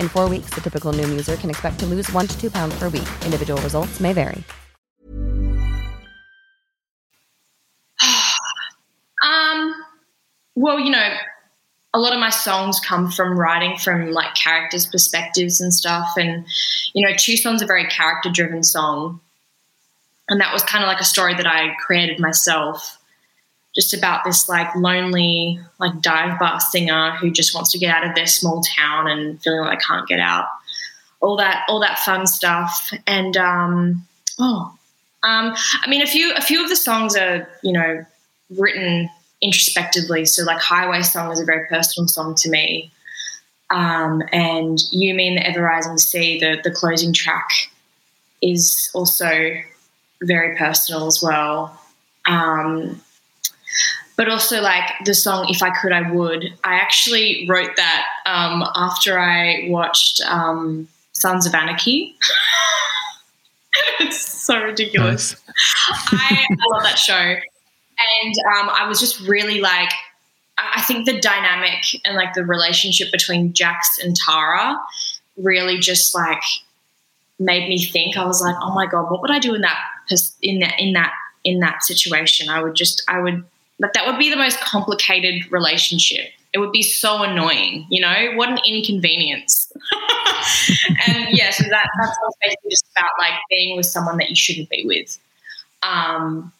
In 0.00 0.08
four 0.08 0.28
weeks, 0.30 0.50
the 0.54 0.62
typical 0.62 0.94
Noom 0.94 1.10
user 1.10 1.36
can 1.36 1.50
expect 1.50 1.78
to 1.80 1.86
lose 1.86 2.10
one 2.12 2.26
to 2.26 2.40
two 2.40 2.50
pounds 2.50 2.76
per 2.78 2.88
week. 2.88 3.06
Individual 3.24 3.60
results 3.60 4.00
may 4.00 4.14
vary. 4.14 4.42
um, 9.22 9.74
well, 10.54 10.80
you 10.80 10.88
know, 10.90 11.16
a 11.92 11.98
lot 11.98 12.14
of 12.14 12.20
my 12.20 12.30
songs 12.30 12.80
come 12.80 13.10
from 13.10 13.38
writing 13.38 13.76
from 13.76 14.12
like 14.12 14.34
characters' 14.34 14.86
perspectives 14.86 15.60
and 15.60 15.74
stuff. 15.74 16.08
And, 16.16 16.46
you 16.94 17.06
know, 17.06 17.14
Tucson's 17.14 17.60
a 17.60 17.66
very 17.66 17.84
character 17.86 18.30
driven 18.30 18.62
song. 18.62 19.20
And 20.30 20.40
that 20.40 20.52
was 20.52 20.62
kind 20.62 20.82
of 20.82 20.88
like 20.88 21.00
a 21.00 21.04
story 21.04 21.34
that 21.34 21.46
I 21.46 21.74
created 21.84 22.18
myself 22.20 22.99
just 23.74 23.94
about 23.94 24.24
this 24.24 24.48
like 24.48 24.74
lonely 24.74 25.60
like 25.78 26.00
dive 26.00 26.38
bar 26.38 26.60
singer 26.60 27.12
who 27.16 27.30
just 27.30 27.54
wants 27.54 27.70
to 27.72 27.78
get 27.78 27.94
out 27.94 28.08
of 28.08 28.14
their 28.14 28.26
small 28.26 28.62
town 28.76 29.08
and 29.08 29.40
feeling 29.42 29.60
like 29.60 29.78
they 29.78 29.84
can't 29.84 30.08
get 30.08 30.20
out. 30.20 30.46
All 31.20 31.36
that 31.36 31.64
all 31.68 31.80
that 31.80 31.98
fun 32.00 32.26
stuff. 32.26 32.92
And 33.06 33.36
um 33.36 34.06
oh 34.38 34.74
um 35.22 35.54
i 35.82 35.88
mean 35.88 36.02
a 36.02 36.06
few 36.06 36.32
a 36.34 36.40
few 36.40 36.62
of 36.62 36.70
the 36.70 36.76
songs 36.76 37.14
are 37.14 37.48
you 37.62 37.72
know 37.72 38.04
written 38.58 39.08
introspectively. 39.42 40.24
So 40.24 40.44
like 40.44 40.58
highway 40.60 41.02
song 41.02 41.30
is 41.30 41.40
a 41.40 41.44
very 41.44 41.66
personal 41.68 42.08
song 42.08 42.34
to 42.36 42.50
me. 42.50 42.90
Um 43.70 44.22
and 44.32 44.78
you 44.90 45.14
mean 45.14 45.36
the 45.36 45.46
ever 45.46 45.62
rising 45.62 45.98
sea 45.98 46.40
the 46.40 46.60
the 46.64 46.72
closing 46.72 47.12
track 47.12 47.50
is 48.42 48.90
also 48.94 49.52
very 50.22 50.56
personal 50.56 51.06
as 51.06 51.22
well. 51.22 51.80
Um 52.26 53.00
but 54.20 54.28
also 54.28 54.60
like 54.60 54.84
the 55.06 55.14
song 55.14 55.46
"If 55.48 55.62
I 55.62 55.70
Could, 55.70 55.92
I 55.92 56.12
Would." 56.12 56.52
I 56.62 56.74
actually 56.74 57.46
wrote 57.48 57.74
that 57.76 58.04
um, 58.26 58.62
after 58.76 59.18
I 59.18 59.66
watched 59.70 60.20
um, 60.26 60.88
Sons 61.12 61.46
of 61.46 61.54
Anarchy. 61.54 62.14
it's 64.00 64.20
so 64.20 64.62
ridiculous. 64.62 65.36
Nice. 65.48 66.12
I, 66.12 66.46
I, 66.50 66.74
love 66.74 66.82
that 66.82 66.98
show, 66.98 67.14
and 67.14 68.34
um, 68.58 68.68
I 68.68 68.86
was 68.86 69.00
just 69.00 69.26
really 69.26 69.62
like. 69.62 69.88
I 70.58 70.82
think 70.82 71.06
the 71.06 71.18
dynamic 71.18 71.82
and 72.04 72.14
like 72.14 72.34
the 72.34 72.44
relationship 72.44 73.10
between 73.10 73.54
Jax 73.54 73.98
and 74.04 74.14
Tara 74.14 74.78
really 75.38 75.78
just 75.78 76.14
like 76.14 76.42
made 77.38 77.70
me 77.70 77.82
think. 77.82 78.18
I 78.18 78.26
was 78.26 78.42
like, 78.42 78.56
oh 78.60 78.74
my 78.74 78.84
god, 78.84 79.10
what 79.10 79.22
would 79.22 79.30
I 79.30 79.38
do 79.38 79.54
in 79.54 79.62
that 79.62 79.78
in 80.42 80.58
that 80.58 80.74
in 80.78 80.92
that 80.92 81.14
in 81.42 81.60
that 81.60 81.84
situation? 81.84 82.50
I 82.50 82.62
would 82.62 82.74
just 82.74 83.02
I 83.08 83.18
would 83.20 83.46
but 83.80 83.94
that 83.94 84.06
would 84.06 84.18
be 84.18 84.30
the 84.30 84.36
most 84.36 84.60
complicated 84.60 85.50
relationship. 85.50 86.30
It 86.52 86.58
would 86.58 86.72
be 86.72 86.82
so 86.82 87.22
annoying, 87.22 87.86
you 87.90 88.00
know? 88.00 88.32
What 88.34 88.50
an 88.50 88.58
inconvenience. 88.66 89.72
and 91.06 91.28
yeah, 91.30 91.50
so 91.50 91.64
that, 91.64 91.88
that's 92.00 92.18
basically 92.42 92.70
just 92.70 92.86
about 92.96 93.10
like 93.18 93.34
being 93.48 93.76
with 93.76 93.86
someone 93.86 94.18
that 94.18 94.28
you 94.28 94.36
shouldn't 94.36 94.68
be 94.68 94.84
with. 94.84 95.18
Um, 95.82 96.52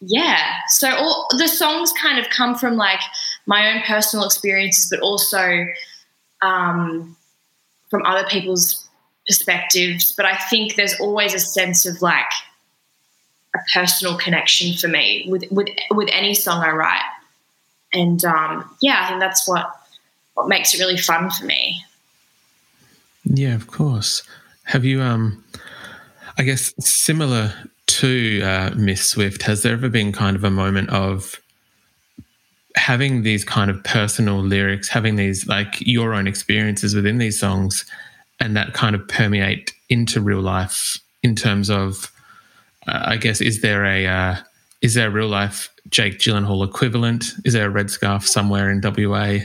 yeah, 0.00 0.54
so 0.68 0.94
all 0.94 1.28
the 1.38 1.46
songs 1.46 1.92
kind 1.92 2.18
of 2.18 2.28
come 2.30 2.56
from 2.56 2.76
like 2.76 3.00
my 3.46 3.72
own 3.72 3.82
personal 3.86 4.26
experiences, 4.26 4.88
but 4.90 5.00
also 5.00 5.66
um, 6.42 7.16
from 7.88 8.04
other 8.04 8.26
people's 8.28 8.88
perspectives. 9.26 10.12
But 10.12 10.26
I 10.26 10.36
think 10.50 10.74
there's 10.74 10.98
always 11.00 11.34
a 11.34 11.38
sense 11.38 11.86
of 11.86 12.02
like 12.02 12.26
a 13.56 13.64
personal 13.72 14.16
connection 14.16 14.76
for 14.76 14.88
me 14.88 15.26
with 15.28 15.44
with 15.50 15.68
with 15.90 16.08
any 16.12 16.34
song 16.34 16.62
I 16.62 16.70
write. 16.70 17.04
And 17.92 18.24
um, 18.24 18.76
yeah, 18.80 19.02
I 19.04 19.08
think 19.08 19.20
that's 19.20 19.48
what 19.48 19.70
what 20.34 20.48
makes 20.48 20.74
it 20.74 20.80
really 20.80 20.98
fun 20.98 21.30
for 21.30 21.44
me. 21.44 21.82
Yeah, 23.24 23.54
of 23.54 23.66
course. 23.66 24.22
Have 24.64 24.84
you 24.84 25.02
um 25.02 25.42
I 26.38 26.42
guess 26.42 26.74
similar 26.78 27.52
to 27.86 28.42
uh, 28.42 28.70
Miss 28.76 29.08
Swift, 29.08 29.42
has 29.42 29.62
there 29.62 29.72
ever 29.72 29.88
been 29.88 30.12
kind 30.12 30.36
of 30.36 30.44
a 30.44 30.50
moment 30.50 30.90
of 30.90 31.40
having 32.74 33.22
these 33.22 33.44
kind 33.44 33.70
of 33.70 33.82
personal 33.84 34.42
lyrics, 34.42 34.88
having 34.88 35.16
these 35.16 35.46
like 35.46 35.76
your 35.80 36.12
own 36.12 36.26
experiences 36.26 36.94
within 36.94 37.18
these 37.18 37.38
songs, 37.40 37.86
and 38.40 38.56
that 38.56 38.74
kind 38.74 38.94
of 38.94 39.06
permeate 39.08 39.72
into 39.88 40.20
real 40.20 40.40
life 40.40 40.98
in 41.22 41.34
terms 41.34 41.70
of 41.70 42.12
I 42.86 43.16
guess 43.16 43.40
is 43.40 43.62
there 43.62 43.84
a 43.84 44.06
uh, 44.06 44.36
is 44.82 44.94
there 44.94 45.08
a 45.08 45.10
real 45.10 45.28
life 45.28 45.72
Jake 45.88 46.18
Gyllenhaal 46.18 46.66
equivalent? 46.66 47.32
Is 47.44 47.52
there 47.52 47.66
a 47.66 47.70
red 47.70 47.90
scarf 47.90 48.26
somewhere 48.26 48.70
in 48.70 48.80
WA? 48.80 49.38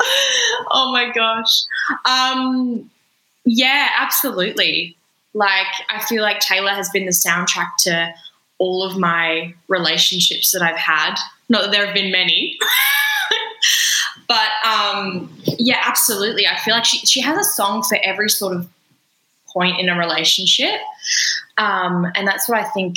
oh 0.70 0.92
my 0.92 1.10
gosh. 1.12 1.62
Um, 2.04 2.90
yeah, 3.44 3.90
absolutely. 3.98 4.96
Like, 5.34 5.66
I 5.90 6.02
feel 6.04 6.22
like 6.22 6.40
Taylor 6.40 6.70
has 6.70 6.88
been 6.90 7.06
the 7.06 7.12
soundtrack 7.12 7.70
to 7.80 8.12
all 8.58 8.82
of 8.82 8.96
my 8.96 9.54
relationships 9.68 10.52
that 10.52 10.62
I've 10.62 10.76
had. 10.76 11.16
Not 11.48 11.62
that 11.62 11.72
there 11.72 11.84
have 11.84 11.94
been 11.94 12.10
many. 12.10 12.58
but 14.28 14.50
um, 14.66 15.30
yeah, 15.58 15.82
absolutely. 15.84 16.46
I 16.46 16.56
feel 16.58 16.74
like 16.74 16.84
she, 16.84 16.98
she 17.06 17.20
has 17.20 17.38
a 17.38 17.50
song 17.50 17.82
for 17.82 17.98
every 18.02 18.28
sort 18.28 18.56
of 18.56 18.68
point 19.52 19.78
in 19.78 19.88
a 19.88 19.98
relationship. 19.98 20.80
Um, 21.58 22.06
and 22.14 22.26
that's 22.26 22.48
what 22.48 22.58
I 22.58 22.68
think 22.70 22.96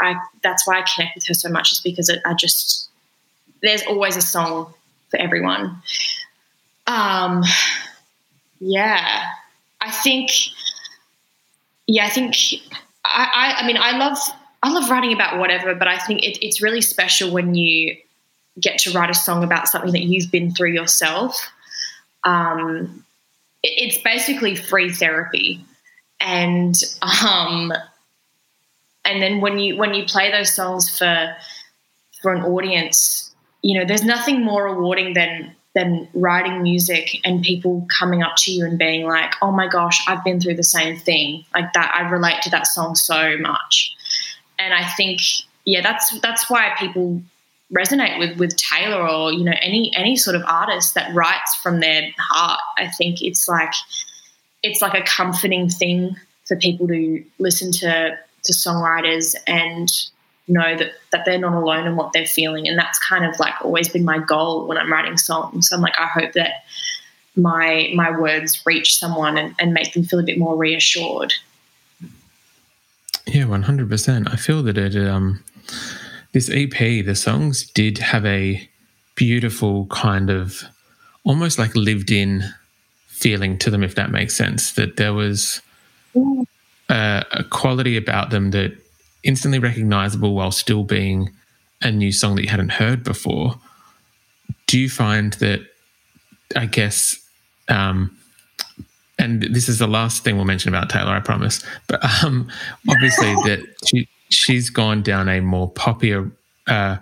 I 0.00 0.16
that's 0.42 0.66
why 0.66 0.80
I 0.80 0.84
connect 0.94 1.14
with 1.14 1.26
her 1.26 1.34
so 1.34 1.48
much 1.48 1.72
is 1.72 1.80
because 1.80 2.08
it, 2.08 2.20
I 2.24 2.34
just 2.34 2.88
there's 3.62 3.82
always 3.86 4.16
a 4.16 4.22
song 4.22 4.72
for 5.10 5.18
everyone. 5.18 5.80
Um, 6.86 7.42
yeah, 8.60 9.24
I 9.80 9.90
think. 9.90 10.30
Yeah, 11.86 12.06
I 12.06 12.10
think. 12.10 12.36
I, 13.04 13.28
I, 13.34 13.62
I 13.62 13.66
mean, 13.66 13.76
I 13.78 13.96
love 13.96 14.18
I 14.62 14.70
love 14.72 14.90
writing 14.90 15.12
about 15.12 15.38
whatever, 15.38 15.74
but 15.74 15.88
I 15.88 15.98
think 15.98 16.22
it, 16.24 16.44
it's 16.44 16.62
really 16.62 16.80
special 16.80 17.30
when 17.30 17.54
you 17.54 17.96
get 18.60 18.78
to 18.78 18.92
write 18.92 19.10
a 19.10 19.14
song 19.14 19.44
about 19.44 19.68
something 19.68 19.92
that 19.92 20.04
you've 20.04 20.30
been 20.30 20.54
through 20.54 20.72
yourself. 20.72 21.50
Um, 22.24 23.04
it, 23.62 23.92
it's 23.92 23.98
basically 23.98 24.54
free 24.54 24.92
therapy, 24.92 25.64
and 26.20 26.74
um, 27.02 27.72
and 29.04 29.22
then 29.22 29.40
when 29.40 29.58
you 29.58 29.76
when 29.76 29.94
you 29.94 30.04
play 30.04 30.30
those 30.30 30.52
songs 30.54 30.98
for 30.98 31.34
for 32.22 32.32
an 32.32 32.42
audience, 32.42 33.34
you 33.62 33.78
know, 33.78 33.86
there's 33.86 34.04
nothing 34.04 34.42
more 34.42 34.64
rewarding 34.64 35.14
than 35.14 35.54
than 35.74 36.08
writing 36.14 36.62
music 36.62 37.20
and 37.24 37.42
people 37.42 37.86
coming 37.98 38.22
up 38.22 38.36
to 38.36 38.52
you 38.52 38.64
and 38.64 38.78
being 38.78 39.06
like, 39.06 39.34
"Oh 39.42 39.50
my 39.50 39.68
gosh, 39.68 40.02
I've 40.08 40.24
been 40.24 40.40
through 40.40 40.54
the 40.54 40.62
same 40.62 40.96
thing." 40.96 41.44
Like 41.54 41.72
that, 41.74 41.92
I 41.94 42.08
relate 42.08 42.42
to 42.42 42.50
that 42.50 42.66
song 42.66 42.94
so 42.94 43.36
much, 43.38 43.94
and 44.58 44.72
I 44.72 44.88
think, 44.90 45.20
yeah, 45.64 45.82
that's 45.82 46.18
that's 46.20 46.48
why 46.48 46.74
people 46.78 47.22
resonate 47.76 48.18
with 48.18 48.38
with 48.38 48.56
Taylor 48.56 49.06
or 49.06 49.32
you 49.32 49.44
know 49.44 49.54
any 49.60 49.92
any 49.96 50.16
sort 50.16 50.36
of 50.36 50.42
artist 50.46 50.94
that 50.94 51.14
writes 51.14 51.54
from 51.56 51.80
their 51.80 52.08
heart. 52.18 52.60
I 52.78 52.88
think 52.88 53.22
it's 53.22 53.48
like 53.48 53.72
it's 54.64 54.82
like 54.82 54.94
a 54.94 55.04
comforting 55.04 55.68
thing 55.68 56.16
for 56.46 56.56
people 56.56 56.88
to 56.88 57.24
listen 57.38 57.70
to 57.72 58.18
to 58.44 58.52
songwriters 58.52 59.34
and 59.46 59.88
know 60.48 60.76
that 60.76 60.92
that 61.12 61.24
they're 61.24 61.38
not 61.38 61.54
alone 61.54 61.86
in 61.86 61.96
what 61.96 62.12
they're 62.12 62.26
feeling. 62.26 62.66
And 62.68 62.78
that's 62.78 62.98
kind 62.98 63.24
of 63.24 63.38
like 63.38 63.54
always 63.62 63.88
been 63.88 64.04
my 64.04 64.18
goal 64.18 64.66
when 64.66 64.78
i'm 64.78 64.92
writing 64.92 65.16
songs. 65.16 65.70
I'm 65.72 65.80
like 65.80 65.98
i 65.98 66.06
hope 66.06 66.32
that 66.32 66.64
my 67.36 67.90
my 67.94 68.18
words 68.18 68.62
reach 68.66 68.98
someone 68.98 69.36
and, 69.36 69.54
and 69.58 69.72
make 69.72 69.92
them 69.92 70.04
feel 70.04 70.18
a 70.18 70.24
bit 70.24 70.38
more 70.38 70.56
reassured. 70.56 71.32
Yeah 73.26 73.44
100% 73.44 74.32
i 74.32 74.36
feel 74.36 74.62
that 74.62 74.76
it 74.76 74.96
um 75.08 75.42
this 76.32 76.50
ep 76.50 76.78
the 76.78 77.14
songs 77.14 77.70
did 77.70 77.96
have 77.98 78.26
a 78.26 78.68
beautiful 79.14 79.86
kind 79.86 80.28
of 80.28 80.62
almost 81.24 81.58
like 81.58 81.74
lived 81.74 82.10
in 82.10 82.44
feeling 83.14 83.56
to 83.56 83.70
them 83.70 83.84
if 83.84 83.94
that 83.94 84.10
makes 84.10 84.34
sense 84.34 84.72
that 84.72 84.96
there 84.96 85.14
was 85.14 85.62
a, 86.88 87.24
a 87.30 87.44
quality 87.44 87.96
about 87.96 88.30
them 88.30 88.50
that 88.50 88.76
instantly 89.22 89.60
recognizable 89.60 90.34
while 90.34 90.50
still 90.50 90.82
being 90.82 91.30
a 91.80 91.92
new 91.92 92.10
song 92.10 92.34
that 92.34 92.42
you 92.42 92.48
hadn't 92.48 92.70
heard 92.70 93.04
before. 93.04 93.54
Do 94.66 94.78
you 94.78 94.90
find 94.90 95.32
that, 95.34 95.60
I 96.56 96.66
guess, 96.66 97.24
um, 97.68 98.16
and 99.18 99.42
this 99.42 99.68
is 99.68 99.78
the 99.78 99.86
last 99.86 100.24
thing 100.24 100.36
we'll 100.36 100.44
mention 100.44 100.74
about 100.74 100.90
Taylor, 100.90 101.12
I 101.12 101.20
promise, 101.20 101.64
but 101.86 102.02
um, 102.24 102.50
obviously 102.88 103.32
that 103.44 103.64
she, 103.86 104.08
she's 104.28 104.70
gone 104.70 105.02
down 105.02 105.28
a 105.28 105.40
more 105.40 105.70
poppier 105.72 106.32
uh, 106.66 106.96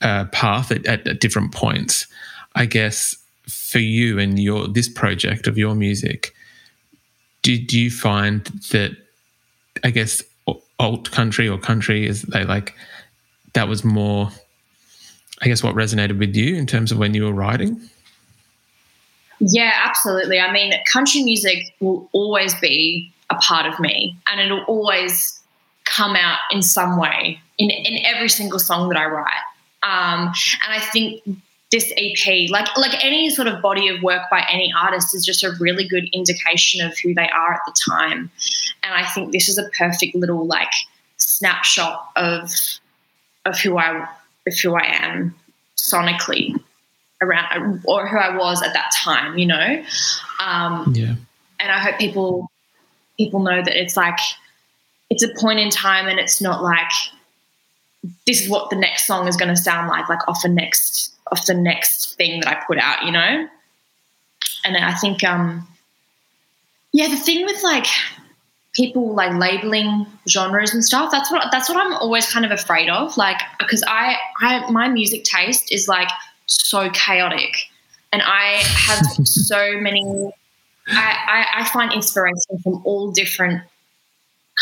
uh, 0.00 0.24
path 0.26 0.72
at, 0.72 0.86
at, 0.86 1.06
at 1.06 1.20
different 1.20 1.52
points. 1.52 2.06
I 2.54 2.64
guess 2.64 3.14
for 3.48 3.78
you 3.78 4.18
and 4.18 4.38
your 4.38 4.68
this 4.68 4.88
project 4.88 5.46
of 5.46 5.58
your 5.58 5.74
music, 5.74 6.34
do 7.42 7.54
you 7.54 7.90
find 7.90 8.44
that 8.72 8.96
I 9.84 9.90
guess 9.90 10.22
alt 10.78 11.10
country 11.10 11.48
or 11.48 11.58
country 11.58 12.06
is 12.06 12.22
they 12.22 12.44
like 12.44 12.74
that 13.52 13.68
was 13.68 13.84
more 13.84 14.30
I 15.42 15.46
guess 15.46 15.62
what 15.62 15.74
resonated 15.74 16.18
with 16.18 16.34
you 16.36 16.56
in 16.56 16.66
terms 16.66 16.92
of 16.92 16.98
when 16.98 17.14
you 17.14 17.24
were 17.24 17.32
writing? 17.32 17.80
Yeah, 19.38 19.72
absolutely. 19.84 20.38
I 20.38 20.52
mean, 20.52 20.72
country 20.92 21.22
music 21.22 21.74
will 21.80 22.08
always 22.12 22.54
be 22.60 23.10
a 23.30 23.36
part 23.36 23.64
of 23.64 23.80
me 23.80 24.16
and 24.26 24.38
it'll 24.38 24.64
always 24.64 25.40
come 25.84 26.14
out 26.14 26.38
in 26.50 26.60
some 26.60 26.98
way 26.98 27.40
in, 27.56 27.70
in 27.70 28.04
every 28.04 28.28
single 28.28 28.58
song 28.58 28.90
that 28.90 28.98
I 28.98 29.06
write. 29.06 29.32
Um, 29.82 30.26
and 30.26 30.74
I 30.74 30.80
think 30.92 31.22
this 31.70 31.92
EP, 31.96 32.50
like 32.50 32.76
like 32.76 33.04
any 33.04 33.30
sort 33.30 33.46
of 33.46 33.62
body 33.62 33.88
of 33.88 34.02
work 34.02 34.22
by 34.30 34.44
any 34.50 34.72
artist, 34.76 35.14
is 35.14 35.24
just 35.24 35.44
a 35.44 35.52
really 35.60 35.86
good 35.86 36.08
indication 36.12 36.84
of 36.84 36.96
who 36.98 37.14
they 37.14 37.28
are 37.28 37.54
at 37.54 37.60
the 37.66 37.74
time. 37.88 38.30
And 38.82 38.94
I 38.94 39.06
think 39.10 39.32
this 39.32 39.48
is 39.48 39.56
a 39.56 39.68
perfect 39.78 40.14
little 40.14 40.46
like 40.46 40.72
snapshot 41.16 42.10
of 42.16 42.50
of 43.46 43.58
who 43.60 43.78
I 43.78 44.08
of 44.46 44.58
who 44.58 44.74
I 44.74 44.84
am 44.86 45.34
sonically 45.76 46.60
around 47.22 47.82
or 47.84 48.06
who 48.06 48.16
I 48.16 48.36
was 48.36 48.62
at 48.62 48.72
that 48.72 48.90
time, 48.96 49.38
you 49.38 49.46
know. 49.46 49.84
Um, 50.44 50.92
yeah. 50.94 51.14
And 51.60 51.70
I 51.70 51.78
hope 51.78 51.98
people 51.98 52.50
people 53.16 53.40
know 53.40 53.62
that 53.62 53.80
it's 53.80 53.96
like 53.96 54.18
it's 55.10 55.22
a 55.22 55.28
point 55.40 55.60
in 55.60 55.70
time, 55.70 56.08
and 56.08 56.18
it's 56.18 56.40
not 56.40 56.62
like 56.62 56.90
this 58.26 58.42
is 58.42 58.48
what 58.48 58.70
the 58.70 58.76
next 58.76 59.06
song 59.06 59.28
is 59.28 59.36
going 59.36 59.48
to 59.48 59.56
sound 59.56 59.88
like, 59.88 60.08
like 60.08 60.26
off 60.28 60.42
the 60.42 60.48
next 60.48 61.14
of 61.30 61.44
the 61.46 61.54
next 61.54 62.16
thing 62.16 62.40
that 62.40 62.48
I 62.48 62.64
put 62.66 62.78
out, 62.78 63.04
you 63.04 63.12
know? 63.12 63.48
And 64.64 64.76
I 64.76 64.94
think, 64.94 65.22
um, 65.22 65.66
yeah, 66.92 67.08
the 67.08 67.16
thing 67.16 67.44
with 67.44 67.62
like 67.62 67.86
people 68.74 69.14
like 69.14 69.34
labeling 69.34 70.06
genres 70.28 70.74
and 70.74 70.84
stuff, 70.84 71.10
that's 71.10 71.30
what 71.30 71.46
that's 71.52 71.68
what 71.68 71.78
I'm 71.78 71.94
always 71.94 72.30
kind 72.30 72.44
of 72.44 72.50
afraid 72.50 72.88
of. 72.88 73.16
Like, 73.16 73.40
because 73.58 73.82
I, 73.86 74.16
I 74.40 74.70
my 74.70 74.88
music 74.88 75.24
taste 75.24 75.72
is 75.72 75.88
like 75.88 76.08
so 76.46 76.90
chaotic, 76.90 77.56
and 78.12 78.22
I 78.22 78.62
have 78.64 79.06
so 79.24 79.80
many. 79.80 80.32
I, 80.88 81.44
I, 81.54 81.60
I 81.60 81.68
find 81.68 81.92
inspiration 81.92 82.58
from 82.64 82.82
all 82.84 83.12
different 83.12 83.62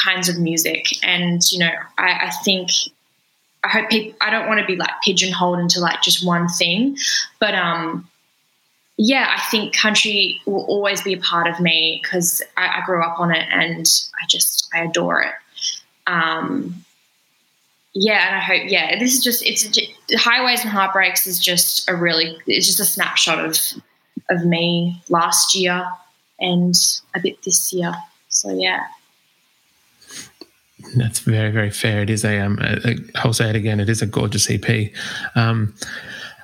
kinds 0.04 0.28
of 0.28 0.38
music, 0.38 1.02
and 1.02 1.40
you 1.50 1.60
know, 1.60 1.72
I, 1.96 2.26
I 2.26 2.30
think 2.44 2.70
I 3.68 3.70
hope 3.70 3.90
people, 3.90 4.16
I 4.20 4.30
don't 4.30 4.48
want 4.48 4.60
to 4.60 4.66
be 4.66 4.76
like 4.76 4.90
pigeonholed 5.02 5.58
into 5.58 5.80
like 5.80 6.00
just 6.00 6.24
one 6.24 6.48
thing, 6.48 6.96
but 7.38 7.54
um, 7.54 8.08
yeah, 8.96 9.34
I 9.36 9.40
think 9.50 9.76
country 9.76 10.40
will 10.46 10.64
always 10.64 11.02
be 11.02 11.12
a 11.12 11.20
part 11.20 11.46
of 11.46 11.60
me 11.60 12.00
because 12.02 12.42
I, 12.56 12.80
I, 12.80 12.86
grew 12.86 13.04
up 13.04 13.20
on 13.20 13.30
it 13.30 13.46
and 13.50 13.86
I 14.20 14.26
just 14.26 14.68
I 14.74 14.84
adore 14.84 15.22
it. 15.22 15.34
Um, 16.06 16.84
yeah, 17.92 18.26
and 18.26 18.36
I 18.36 18.40
hope 18.40 18.70
yeah, 18.70 18.98
this 18.98 19.14
is 19.14 19.22
just 19.22 19.44
it's 19.44 19.68
highways 20.14 20.62
and 20.62 20.70
heartbreaks 20.70 21.26
is 21.26 21.38
just 21.38 21.88
a 21.90 21.94
really 21.94 22.38
it's 22.46 22.66
just 22.66 22.80
a 22.80 22.84
snapshot 22.84 23.44
of 23.44 23.58
of 24.30 24.44
me 24.46 25.02
last 25.10 25.54
year 25.54 25.86
and 26.40 26.74
a 27.14 27.20
bit 27.20 27.42
this 27.42 27.72
year. 27.72 27.92
So 28.28 28.50
yeah. 28.50 28.84
That's 30.96 31.20
very, 31.20 31.50
very 31.50 31.70
fair. 31.70 32.02
It 32.02 32.10
is 32.10 32.24
a, 32.24 32.38
um, 32.40 32.58
a, 32.60 32.96
I'll 33.16 33.32
say 33.32 33.50
it 33.50 33.56
again, 33.56 33.80
it 33.80 33.88
is 33.88 34.02
a 34.02 34.06
gorgeous 34.06 34.50
EP. 34.50 34.90
Um, 35.34 35.74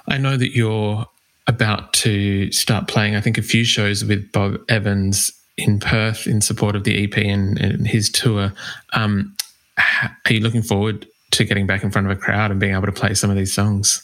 I 0.08 0.18
know 0.18 0.36
that 0.36 0.54
you're 0.54 1.06
about 1.46 1.92
to 1.94 2.50
start 2.52 2.88
playing, 2.88 3.16
I 3.16 3.20
think, 3.20 3.38
a 3.38 3.42
few 3.42 3.64
shows 3.64 4.04
with 4.04 4.30
Bob 4.32 4.58
Evans 4.68 5.32
in 5.56 5.78
Perth 5.78 6.26
in 6.26 6.40
support 6.40 6.74
of 6.76 6.84
the 6.84 7.04
EP 7.04 7.16
and, 7.18 7.58
and 7.58 7.86
his 7.86 8.10
tour. 8.10 8.52
Um, 8.92 9.36
are 9.78 10.32
you 10.32 10.40
looking 10.40 10.62
forward 10.62 11.06
to 11.32 11.44
getting 11.44 11.66
back 11.66 11.82
in 11.82 11.90
front 11.90 12.10
of 12.10 12.16
a 12.16 12.20
crowd 12.20 12.50
and 12.50 12.60
being 12.60 12.74
able 12.74 12.86
to 12.86 12.92
play 12.92 13.14
some 13.14 13.30
of 13.30 13.36
these 13.36 13.52
songs? 13.52 14.02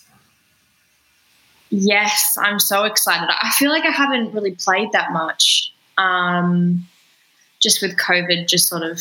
Yes, 1.71 2.37
I'm 2.41 2.59
so 2.59 2.85
excited. 2.85 3.29
I 3.31 3.51
feel 3.57 3.71
like 3.71 3.85
I 3.85 3.91
haven't 3.91 4.35
really 4.35 4.57
played 4.57 4.91
that 4.93 5.13
much. 5.13 5.73
Um, 5.99 6.87
just 7.61 7.83
with 7.83 7.97
COVID, 7.97 8.49
just 8.49 8.69
sort 8.69 8.83
of 8.83 9.01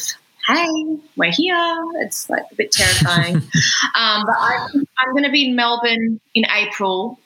hey, 0.49 0.99
we're 1.15 1.31
here. 1.31 1.77
It's 1.97 2.29
like 2.29 2.43
a 2.51 2.55
bit 2.55 2.71
terrifying. 2.71 3.35
um, 3.35 4.25
but 4.25 4.35
I, 4.37 4.67
I'm 4.73 5.13
going 5.13 5.23
to 5.23 5.31
be 5.31 5.49
in 5.49 5.55
Melbourne 5.55 6.19
in 6.33 6.45
April 6.55 7.19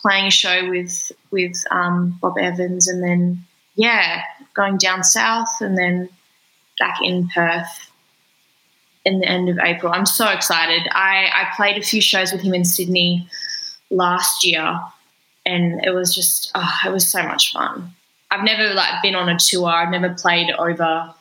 playing 0.00 0.26
a 0.26 0.30
show 0.30 0.68
with 0.68 1.12
with 1.30 1.56
um, 1.70 2.18
Bob 2.20 2.38
Evans, 2.38 2.88
and 2.88 3.02
then 3.02 3.44
yeah, 3.74 4.22
going 4.54 4.76
down 4.76 5.04
south, 5.04 5.60
and 5.60 5.76
then 5.76 6.08
back 6.78 6.98
in 7.02 7.28
Perth 7.28 7.90
in 9.04 9.20
the 9.20 9.26
end 9.26 9.48
of 9.48 9.58
April. 9.58 9.92
I'm 9.92 10.06
so 10.06 10.28
excited. 10.28 10.88
I, 10.92 11.28
I 11.32 11.54
played 11.56 11.78
a 11.78 11.82
few 11.82 12.02
shows 12.02 12.32
with 12.32 12.42
him 12.42 12.54
in 12.54 12.64
Sydney 12.64 13.26
last 13.90 14.46
year, 14.46 14.80
and 15.46 15.84
it 15.84 15.90
was 15.90 16.14
just 16.14 16.50
oh, 16.54 16.78
it 16.86 16.92
was 16.92 17.06
so 17.06 17.22
much 17.22 17.52
fun. 17.52 17.92
I've 18.30 18.44
never 18.44 18.74
like 18.74 19.02
been 19.02 19.14
on 19.14 19.28
a 19.28 19.38
tour. 19.38 19.68
I've 19.68 19.90
never 19.90 20.14
played 20.14 20.50
over. 20.52 21.14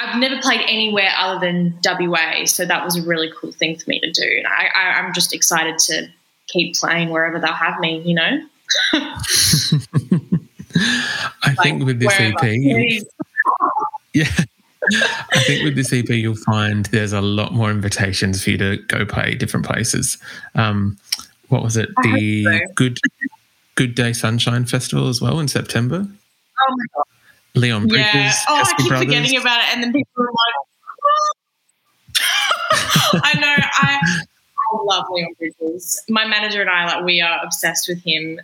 I've 0.00 0.18
never 0.18 0.40
played 0.40 0.60
anywhere 0.62 1.10
other 1.18 1.38
than 1.44 1.78
WA, 1.84 2.44
so 2.46 2.64
that 2.64 2.84
was 2.84 2.96
a 2.96 3.02
really 3.02 3.30
cool 3.38 3.52
thing 3.52 3.76
for 3.76 3.84
me 3.88 4.00
to 4.00 4.10
do. 4.10 4.28
And 4.38 4.46
I, 4.46 4.68
I, 4.74 5.00
I'm 5.00 5.12
just 5.12 5.34
excited 5.34 5.78
to 5.78 6.08
keep 6.48 6.74
playing 6.76 7.10
wherever 7.10 7.38
they'll 7.38 7.52
have 7.52 7.78
me. 7.80 8.00
You 8.00 8.14
know. 8.14 8.40
I 11.44 11.54
think 11.62 11.84
with 11.84 12.00
this 12.00 12.14
EP, 12.18 12.42
yeah, 14.14 14.24
I 15.32 15.38
think 15.46 15.64
with 15.64 15.76
this 15.76 15.92
EP, 15.92 16.08
you'll 16.08 16.34
find 16.36 16.86
there's 16.86 17.12
a 17.12 17.20
lot 17.20 17.52
more 17.52 17.70
invitations 17.70 18.42
for 18.42 18.50
you 18.50 18.58
to 18.58 18.78
go 18.88 19.04
play 19.04 19.34
different 19.34 19.66
places. 19.66 20.16
Um, 20.54 20.96
what 21.48 21.62
was 21.62 21.76
it? 21.76 21.90
The 22.02 22.44
so. 22.44 22.58
Good 22.74 22.98
Good 23.74 23.94
Day 23.94 24.12
Sunshine 24.12 24.64
Festival 24.64 25.08
as 25.08 25.20
well 25.20 25.38
in 25.38 25.48
September. 25.48 26.06
Oh 26.06 26.76
my 26.76 26.84
god! 26.94 27.04
Leon 27.54 27.88
Bridges. 27.88 28.06
Yeah. 28.14 28.32
Oh, 28.48 28.62
I 28.64 28.74
keep 28.78 28.88
Brothers. 28.88 29.06
forgetting 29.06 29.38
about 29.38 29.58
it, 29.58 29.74
and 29.74 29.82
then 29.82 29.92
people 29.92 30.22
are 30.22 30.26
like. 30.26 30.34
I 33.24 33.38
know. 33.38 33.54
I, 33.58 33.98
I 34.02 34.82
love 34.84 35.06
Leon 35.10 35.34
Bridges. 35.38 36.02
My 36.08 36.26
manager 36.26 36.60
and 36.60 36.70
I, 36.70 36.86
like, 36.86 37.04
we 37.04 37.20
are 37.20 37.40
obsessed 37.44 37.88
with 37.88 38.02
him. 38.02 38.40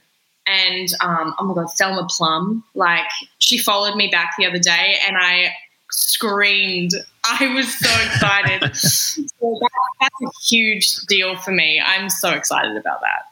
And 0.47 0.89
um, 1.01 1.35
oh 1.39 1.45
my 1.45 1.55
god, 1.55 1.71
Thelma 1.77 2.07
Plum! 2.09 2.65
Like, 2.75 3.07
she 3.39 3.59
followed 3.59 3.97
me 3.97 4.09
back 4.09 4.31
the 4.39 4.47
other 4.47 4.59
day, 4.59 4.97
and 5.07 5.17
I 5.19 5.53
screamed. 5.91 6.93
I 7.25 7.53
was 7.55 7.79
so 7.79 7.91
excited. 8.07 8.75
so 8.77 9.23
that, 9.41 9.71
that's 10.01 10.23
a 10.23 10.31
huge 10.49 10.97
deal 11.07 11.37
for 11.37 11.51
me. 11.51 11.83
I'm 11.85 12.09
so 12.09 12.31
excited 12.31 12.77
about 12.77 13.01
that. 13.03 13.27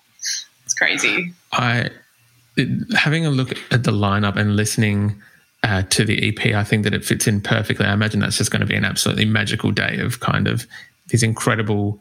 It's 0.64 0.74
crazy. 0.74 1.32
I 1.52 1.90
having 2.94 3.26
a 3.26 3.30
look 3.30 3.52
at 3.70 3.84
the 3.84 3.92
lineup 3.92 4.36
and 4.36 4.56
listening 4.56 5.20
uh, 5.62 5.82
to 5.82 6.04
the 6.04 6.28
EP, 6.28 6.54
I 6.54 6.64
think 6.64 6.84
that 6.84 6.94
it 6.94 7.04
fits 7.04 7.26
in 7.26 7.40
perfectly. 7.40 7.86
I 7.86 7.92
imagine 7.92 8.20
that's 8.20 8.38
just 8.38 8.50
going 8.50 8.60
to 8.60 8.66
be 8.66 8.76
an 8.76 8.84
absolutely 8.84 9.24
magical 9.24 9.72
day 9.72 9.98
of 9.98 10.20
kind 10.20 10.46
of 10.46 10.66
these 11.08 11.22
incredible 11.22 12.00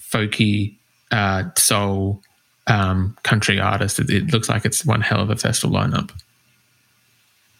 folky 0.00 0.76
uh, 1.10 1.44
soul 1.56 2.22
um, 2.66 3.16
country 3.22 3.60
artists. 3.60 3.98
It, 3.98 4.10
it 4.10 4.32
looks 4.32 4.48
like 4.48 4.64
it's 4.64 4.84
one 4.84 5.00
hell 5.00 5.20
of 5.20 5.30
a 5.30 5.36
festival 5.36 5.76
lineup. 5.76 6.10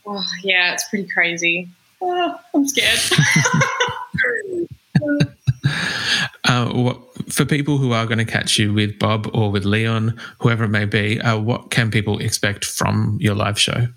Oh, 0.07 0.23
yeah, 0.43 0.73
it's 0.73 0.89
pretty 0.89 1.09
crazy 1.09 1.69
oh, 2.01 2.41
I'm 2.55 2.67
scared. 2.67 2.99
uh, 6.45 6.73
what, 6.73 7.33
for 7.33 7.45
people 7.45 7.79
who 7.79 7.93
are 7.93 8.07
going 8.07 8.19
to 8.19 8.25
catch 8.25 8.59
you 8.59 8.73
with 8.73 8.99
Bob 8.99 9.31
or 9.35 9.51
with 9.51 9.65
Leon, 9.65 10.19
whoever 10.41 10.65
it 10.65 10.69
may 10.69 10.85
be, 10.85 11.21
uh, 11.21 11.39
what 11.39 11.71
can 11.71 11.91
people 11.91 12.19
expect 12.19 12.65
from 12.65 13.19
your 13.21 13.35
live 13.35 13.59
show? 13.59 13.89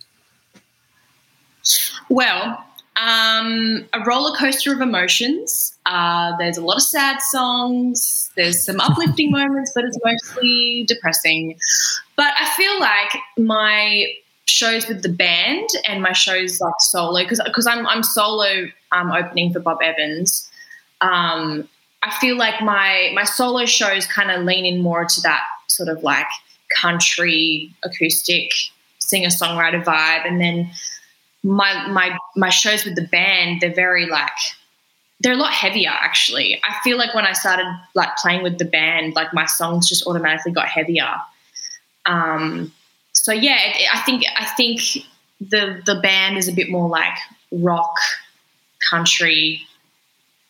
Well, 2.10 2.64
um, 2.98 3.88
a 3.94 4.00
roller 4.06 4.36
coaster 4.38 4.74
of 4.74 4.82
emotions. 4.82 5.78
Uh, 5.86 6.36
there's 6.38 6.58
a 6.58 6.62
lot 6.62 6.76
of 6.76 6.84
sad 6.84 7.22
songs. 7.22 8.32
There's 8.36 8.64
some 8.64 8.80
uplifting 8.82 9.32
moments, 9.32 9.72
but 9.74 9.86
it's 9.86 10.00
mostly 10.04 10.86
depressing. 10.88 11.58
But 12.16 12.34
I 12.40 12.50
feel 12.56 12.80
like 12.80 13.12
my 13.38 14.06
shows 14.46 14.88
with 14.88 15.02
the 15.02 15.10
band 15.10 15.70
and 15.88 16.02
my 16.02 16.12
shows 16.12 16.60
like 16.60 16.74
solo 16.80 17.22
because 17.22 17.42
because 17.46 17.66
I'm 17.66 17.88
I'm 17.88 18.04
solo 18.04 18.68
um, 18.92 19.12
opening 19.12 19.54
for 19.54 19.60
Bob 19.60 19.80
Evans. 19.82 20.50
Um, 21.00 21.68
I 22.04 22.12
feel 22.20 22.36
like 22.36 22.62
my 22.62 23.12
my 23.14 23.24
solo 23.24 23.66
shows 23.66 24.06
kind 24.06 24.32
of 24.32 24.44
lean 24.44 24.66
in 24.66 24.82
more 24.82 25.06
to 25.06 25.22
that 25.22 25.42
sort 25.68 25.90
of 25.90 26.04
like 26.04 26.28
country 26.76 27.74
acoustic 27.84 28.52
singer 29.00 29.30
songwriter 29.30 29.84
vibe, 29.84 30.28
and 30.28 30.40
then 30.40 30.70
my 31.44 31.88
my 31.88 32.18
my 32.36 32.50
shows 32.50 32.86
with 32.86 32.96
the 32.96 33.02
band 33.02 33.62
they're 33.62 33.74
very 33.74 34.06
like 34.06 34.32
they're 35.22 35.34
a 35.34 35.38
lot 35.38 35.54
heavier 35.54 35.92
actually. 35.92 36.60
I 36.64 36.76
feel 36.84 36.98
like 36.98 37.14
when 37.14 37.26
I 37.26 37.34
started 37.34 37.68
like 37.94 38.16
playing 38.18 38.44
with 38.44 38.58
the 38.58 38.66
band, 38.66 39.16
like 39.16 39.34
my 39.34 39.46
songs 39.46 39.88
just 39.88 40.06
automatically 40.08 40.52
got 40.52 40.68
heavier. 40.68 41.14
Um, 42.06 42.74
so 43.12 43.32
yeah, 43.32 43.58
it, 43.62 43.88
I 43.94 44.00
think 44.02 44.24
I 44.36 44.46
think 44.46 44.82
the 45.40 45.82
the 45.86 46.00
band 46.02 46.38
is 46.38 46.48
a 46.48 46.54
bit 46.54 46.70
more 46.70 46.90
like 46.90 47.14
rock, 47.52 47.96
country, 48.90 49.62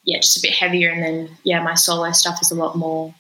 yeah, 0.06 0.19
just 0.19 0.38
a 0.38 0.41
bit 0.41 0.54
heavier, 0.54 0.89
and 0.89 1.04
then 1.04 1.38
yeah, 1.43 1.62
my 1.62 1.73
solo 1.73 2.12
stuff 2.12 2.41
is 2.41 2.51
a 2.51 2.56
lot 2.56 2.77
more 2.77 3.13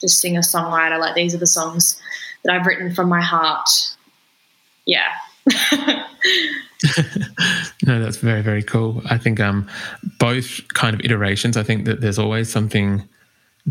just 0.00 0.20
singer 0.20 0.40
songwriter. 0.40 0.98
Like 1.00 1.14
these 1.14 1.34
are 1.34 1.38
the 1.38 1.46
songs 1.46 2.00
that 2.44 2.54
I've 2.54 2.66
written 2.66 2.94
from 2.94 3.08
my 3.08 3.22
heart. 3.22 3.68
Yeah. 4.84 5.08
no, 7.86 8.00
that's 8.00 8.18
very 8.18 8.42
very 8.42 8.62
cool. 8.62 9.02
I 9.06 9.18
think 9.18 9.40
um 9.40 9.68
both 10.18 10.60
kind 10.74 10.94
of 10.94 11.00
iterations. 11.00 11.56
I 11.56 11.62
think 11.62 11.84
that 11.86 12.00
there's 12.00 12.18
always 12.18 12.50
something 12.50 13.08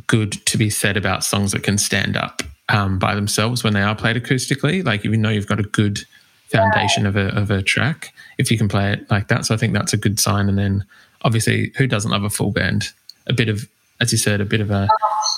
good 0.08 0.34
to 0.46 0.58
be 0.58 0.70
said 0.70 0.98
about 0.98 1.24
songs 1.24 1.52
that 1.54 1.64
can 1.64 1.78
stand 1.78 2.16
up 2.16 2.44
um, 2.70 3.00
by 3.00 3.16
themselves 3.16 3.64
when 3.64 3.74
they 3.74 3.82
are 3.82 3.96
played 3.96 4.16
acoustically. 4.16 4.86
Like 4.86 5.06
even 5.06 5.22
though 5.22 5.30
you've 5.30 5.48
got 5.48 5.60
a 5.60 5.64
good 5.64 6.02
foundation 6.48 7.04
yeah. 7.04 7.10
of 7.10 7.16
a 7.16 7.28
of 7.36 7.52
a 7.52 7.62
track, 7.62 8.14
if 8.38 8.52
you 8.52 8.58
can 8.58 8.68
play 8.68 8.94
it 8.94 9.10
like 9.10 9.28
that, 9.30 9.46
so 9.46 9.56
I 9.56 9.58
think 9.58 9.74
that's 9.74 9.94
a 9.94 9.98
good 9.98 10.20
sign. 10.20 10.50
And 10.50 10.58
then 10.58 10.86
obviously, 11.24 11.72
who 11.78 11.88
doesn't 11.88 12.12
love 12.12 12.24
a 12.24 12.30
full 12.30 12.52
band? 12.52 12.90
A 13.28 13.34
bit 13.34 13.50
of, 13.50 13.68
as 14.00 14.12
you 14.12 14.18
said, 14.18 14.40
a 14.40 14.46
bit 14.46 14.62
of 14.62 14.72
a 14.72 14.88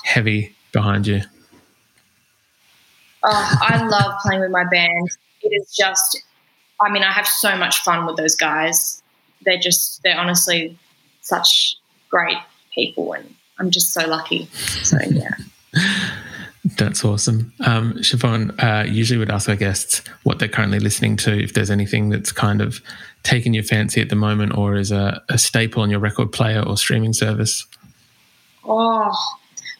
heavy 0.04 0.54
behind 0.72 1.06
you. 1.06 1.22
Oh, 3.22 3.58
I 3.60 3.86
love 3.86 4.14
playing 4.22 4.40
with 4.40 4.50
my 4.50 4.64
band. 4.64 5.08
It 5.42 5.48
is 5.48 5.74
just, 5.74 6.22
I 6.80 6.90
mean, 6.90 7.02
I 7.02 7.12
have 7.12 7.26
so 7.26 7.56
much 7.56 7.78
fun 7.80 8.06
with 8.06 8.16
those 8.16 8.34
guys. 8.34 9.02
They're 9.44 9.58
just, 9.58 10.02
they're 10.02 10.18
honestly 10.18 10.78
such 11.20 11.76
great 12.10 12.38
people, 12.74 13.12
and 13.12 13.34
I'm 13.58 13.70
just 13.70 13.92
so 13.92 14.06
lucky. 14.06 14.46
So 14.82 14.98
yeah. 15.10 15.34
That's 16.76 17.04
awesome. 17.04 17.52
Um, 17.60 17.94
Siobhan, 17.94 18.62
uh, 18.62 18.84
usually 18.84 19.18
would 19.18 19.30
ask 19.30 19.48
our 19.48 19.56
guests 19.56 20.02
what 20.24 20.38
they're 20.38 20.48
currently 20.48 20.78
listening 20.78 21.16
to, 21.18 21.42
if 21.42 21.54
there's 21.54 21.70
anything 21.70 22.10
that's 22.10 22.32
kind 22.32 22.60
of 22.60 22.82
taken 23.22 23.54
your 23.54 23.64
fancy 23.64 24.00
at 24.00 24.10
the 24.10 24.16
moment 24.16 24.56
or 24.56 24.76
is 24.76 24.92
a, 24.92 25.22
a 25.30 25.38
staple 25.38 25.82
on 25.82 25.90
your 25.90 26.00
record 26.00 26.32
player 26.32 26.62
or 26.62 26.76
streaming 26.76 27.14
service. 27.14 27.66
Oh, 28.64 29.10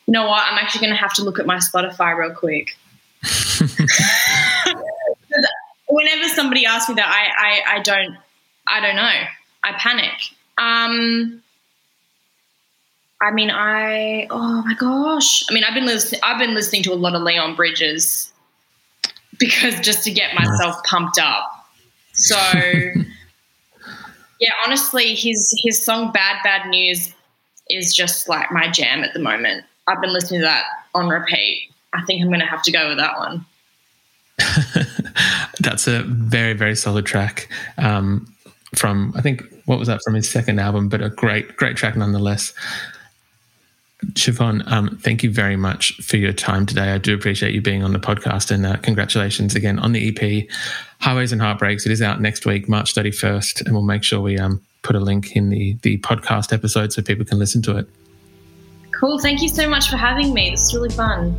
you 0.07 0.13
know 0.13 0.27
what? 0.27 0.43
I'm 0.47 0.59
actually 0.59 0.81
going 0.81 0.95
to 0.95 1.01
have 1.01 1.13
to 1.15 1.25
look 1.25 1.39
at 1.39 1.47
my 1.47 1.57
Spotify 1.57 2.17
real 2.17 2.35
quick. 2.35 2.77
Whenever 5.91 6.29
somebody 6.29 6.67
asks 6.67 6.89
me 6.89 6.95
that, 6.97 7.09
I, 7.09 7.73
I, 7.73 7.77
I 7.77 7.83
don't, 7.83 8.17
I 8.67 8.81
don't 8.81 8.97
know. 8.97 9.23
I 9.65 9.73
panic. 9.79 10.13
Um, 10.59 11.43
I 13.23 13.31
mean, 13.33 13.51
I 13.51 14.27
oh 14.31 14.63
my 14.65 14.75
gosh. 14.75 15.43
I 15.51 15.55
mean, 15.55 15.65
I've 15.65 15.75
been 15.75 15.87
listening. 15.87 16.21
I've 16.23 16.39
been 16.39 16.55
listening 16.55 16.83
to 16.85 16.93
a 16.93 16.95
lot 16.95 17.15
of 17.15 17.23
Leon 17.23 17.55
Bridges 17.55 18.33
because 19.39 19.79
just 19.81 20.05
to 20.05 20.11
get 20.11 20.35
myself 20.35 20.83
pumped 20.85 21.19
up. 21.19 21.67
So 22.15 22.37
yeah, 24.41 24.53
honestly, 24.65 25.15
his 25.15 25.55
his 25.63 25.85
song 25.85 26.13
"Bad 26.13 26.43
Bad 26.43 26.69
News" 26.69 27.13
is 27.69 27.95
just 27.95 28.29
like 28.29 28.51
my 28.51 28.71
jam 28.71 29.05
at 29.05 29.13
the 29.13 29.21
moment. 29.21 29.65
I've 29.87 30.01
been 30.01 30.13
listening 30.13 30.41
to 30.41 30.47
that 30.47 30.65
on 30.95 31.09
repeat. 31.09 31.71
I 31.93 32.03
think 32.05 32.23
I'm 32.23 32.29
going 32.29 32.41
to 32.41 32.47
have 32.47 32.63
to 32.63 32.73
go 32.73 32.89
with 32.89 32.99
that 32.99 33.19
one. 33.19 33.45
That's 35.61 35.87
a 35.87 36.03
very 36.03 36.55
very 36.55 36.77
solid 36.77 37.07
track. 37.07 37.49
Um, 37.79 38.33
from 38.75 39.13
I 39.17 39.21
think 39.21 39.43
what 39.67 39.79
was 39.79 39.89
that 39.89 40.01
from 40.05 40.15
his 40.15 40.29
second 40.29 40.59
album, 40.59 40.89
but 40.89 41.03
a 41.03 41.11
great 41.11 41.57
great 41.57 41.77
track 41.77 41.97
nonetheless. 41.97 42.53
Siobhan, 44.13 44.67
um, 44.71 44.97
thank 45.03 45.23
you 45.23 45.31
very 45.31 45.57
much 45.57 45.97
for 45.99 46.17
your 46.17 46.33
time 46.33 46.65
today. 46.65 46.93
I 46.93 46.99
do 46.99 47.15
appreciate 47.15 47.53
you 47.53 47.61
being 47.61 47.85
on 47.85 47.93
the 47.93 47.99
podcast 47.99 48.51
and 48.51 48.65
uh, 48.65 48.77
congratulations 48.79 49.55
again 49.55 49.79
on 49.79 49.93
the 49.93 50.09
EP, 50.09 50.49
Highways 51.01 51.33
and 51.33 51.41
Heartbreaks. 51.41 51.85
It 51.85 51.93
is 51.93 52.01
out 52.01 52.19
next 52.21 52.47
week, 52.47 52.67
March 52.67 52.95
31st, 52.95 53.67
and 53.67 53.75
we'll 53.75 53.83
make 53.83 54.03
sure 54.03 54.21
we 54.21 54.39
um, 54.39 54.63
put 54.83 54.97
a 54.97 55.01
link 55.01 55.37
in 55.37 55.51
the, 55.51 55.77
the 55.83 55.99
podcast 55.99 56.53
episode 56.53 56.95
so 56.95 57.03
people 57.03 57.27
can 57.27 57.39
listen 57.39 57.61
to 57.63 57.77
it. 57.77 57.87
Cool. 58.99 59.19
Thank 59.19 59.43
you 59.43 59.49
so 59.49 59.69
much 59.69 59.91
for 59.91 59.97
having 59.97 60.33
me. 60.33 60.51
This 60.51 60.63
is 60.63 60.75
really 60.75 60.91
fun. 60.91 61.37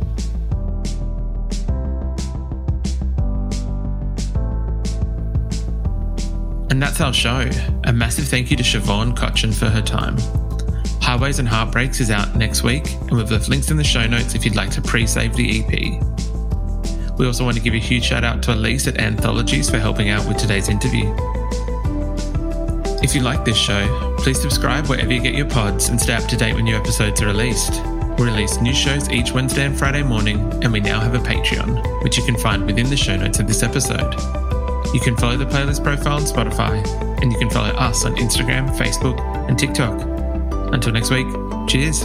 That's 6.82 7.00
our 7.00 7.12
show. 7.12 7.48
A 7.84 7.92
massive 7.92 8.26
thank 8.26 8.50
you 8.50 8.56
to 8.56 8.62
Siobhan 8.64 9.14
Cotchin 9.14 9.54
for 9.54 9.66
her 9.66 9.80
time. 9.80 10.16
Highways 11.00 11.38
and 11.38 11.46
Heartbreaks 11.46 12.00
is 12.00 12.10
out 12.10 12.34
next 12.34 12.64
week, 12.64 12.94
and 13.02 13.12
we've 13.12 13.30
left 13.30 13.48
links 13.48 13.70
in 13.70 13.76
the 13.76 13.84
show 13.84 14.04
notes 14.04 14.34
if 14.34 14.44
you'd 14.44 14.56
like 14.56 14.70
to 14.70 14.82
pre 14.82 15.06
save 15.06 15.36
the 15.36 15.60
EP. 15.60 17.16
We 17.16 17.24
also 17.24 17.44
want 17.44 17.56
to 17.56 17.62
give 17.62 17.74
a 17.74 17.78
huge 17.78 18.06
shout 18.06 18.24
out 18.24 18.42
to 18.42 18.54
Elise 18.54 18.88
at 18.88 18.98
Anthologies 18.98 19.70
for 19.70 19.78
helping 19.78 20.08
out 20.08 20.26
with 20.26 20.38
today's 20.38 20.68
interview. 20.68 21.14
If 23.00 23.14
you 23.14 23.20
like 23.20 23.44
this 23.44 23.56
show, 23.56 24.16
please 24.18 24.42
subscribe 24.42 24.88
wherever 24.88 25.12
you 25.12 25.20
get 25.20 25.36
your 25.36 25.48
pods 25.48 25.88
and 25.88 26.00
stay 26.00 26.14
up 26.14 26.24
to 26.30 26.36
date 26.36 26.54
when 26.56 26.64
new 26.64 26.74
episodes 26.74 27.22
are 27.22 27.26
released. 27.26 27.80
We 28.18 28.24
release 28.24 28.60
new 28.60 28.74
shows 28.74 29.08
each 29.08 29.30
Wednesday 29.30 29.66
and 29.66 29.78
Friday 29.78 30.02
morning, 30.02 30.40
and 30.64 30.72
we 30.72 30.80
now 30.80 30.98
have 30.98 31.14
a 31.14 31.20
Patreon, 31.20 32.02
which 32.02 32.18
you 32.18 32.24
can 32.24 32.36
find 32.36 32.66
within 32.66 32.90
the 32.90 32.96
show 32.96 33.16
notes 33.16 33.38
of 33.38 33.46
this 33.46 33.62
episode. 33.62 34.41
You 34.92 35.00
can 35.00 35.16
follow 35.16 35.36
the 35.36 35.46
playlist 35.46 35.82
profile 35.82 36.16
on 36.16 36.22
Spotify, 36.22 36.84
and 37.22 37.32
you 37.32 37.38
can 37.38 37.50
follow 37.50 37.70
us 37.70 38.04
on 38.04 38.14
Instagram, 38.16 38.68
Facebook, 38.76 39.18
and 39.48 39.58
TikTok. 39.58 40.00
Until 40.72 40.92
next 40.92 41.10
week, 41.10 41.26
cheers. 41.66 42.04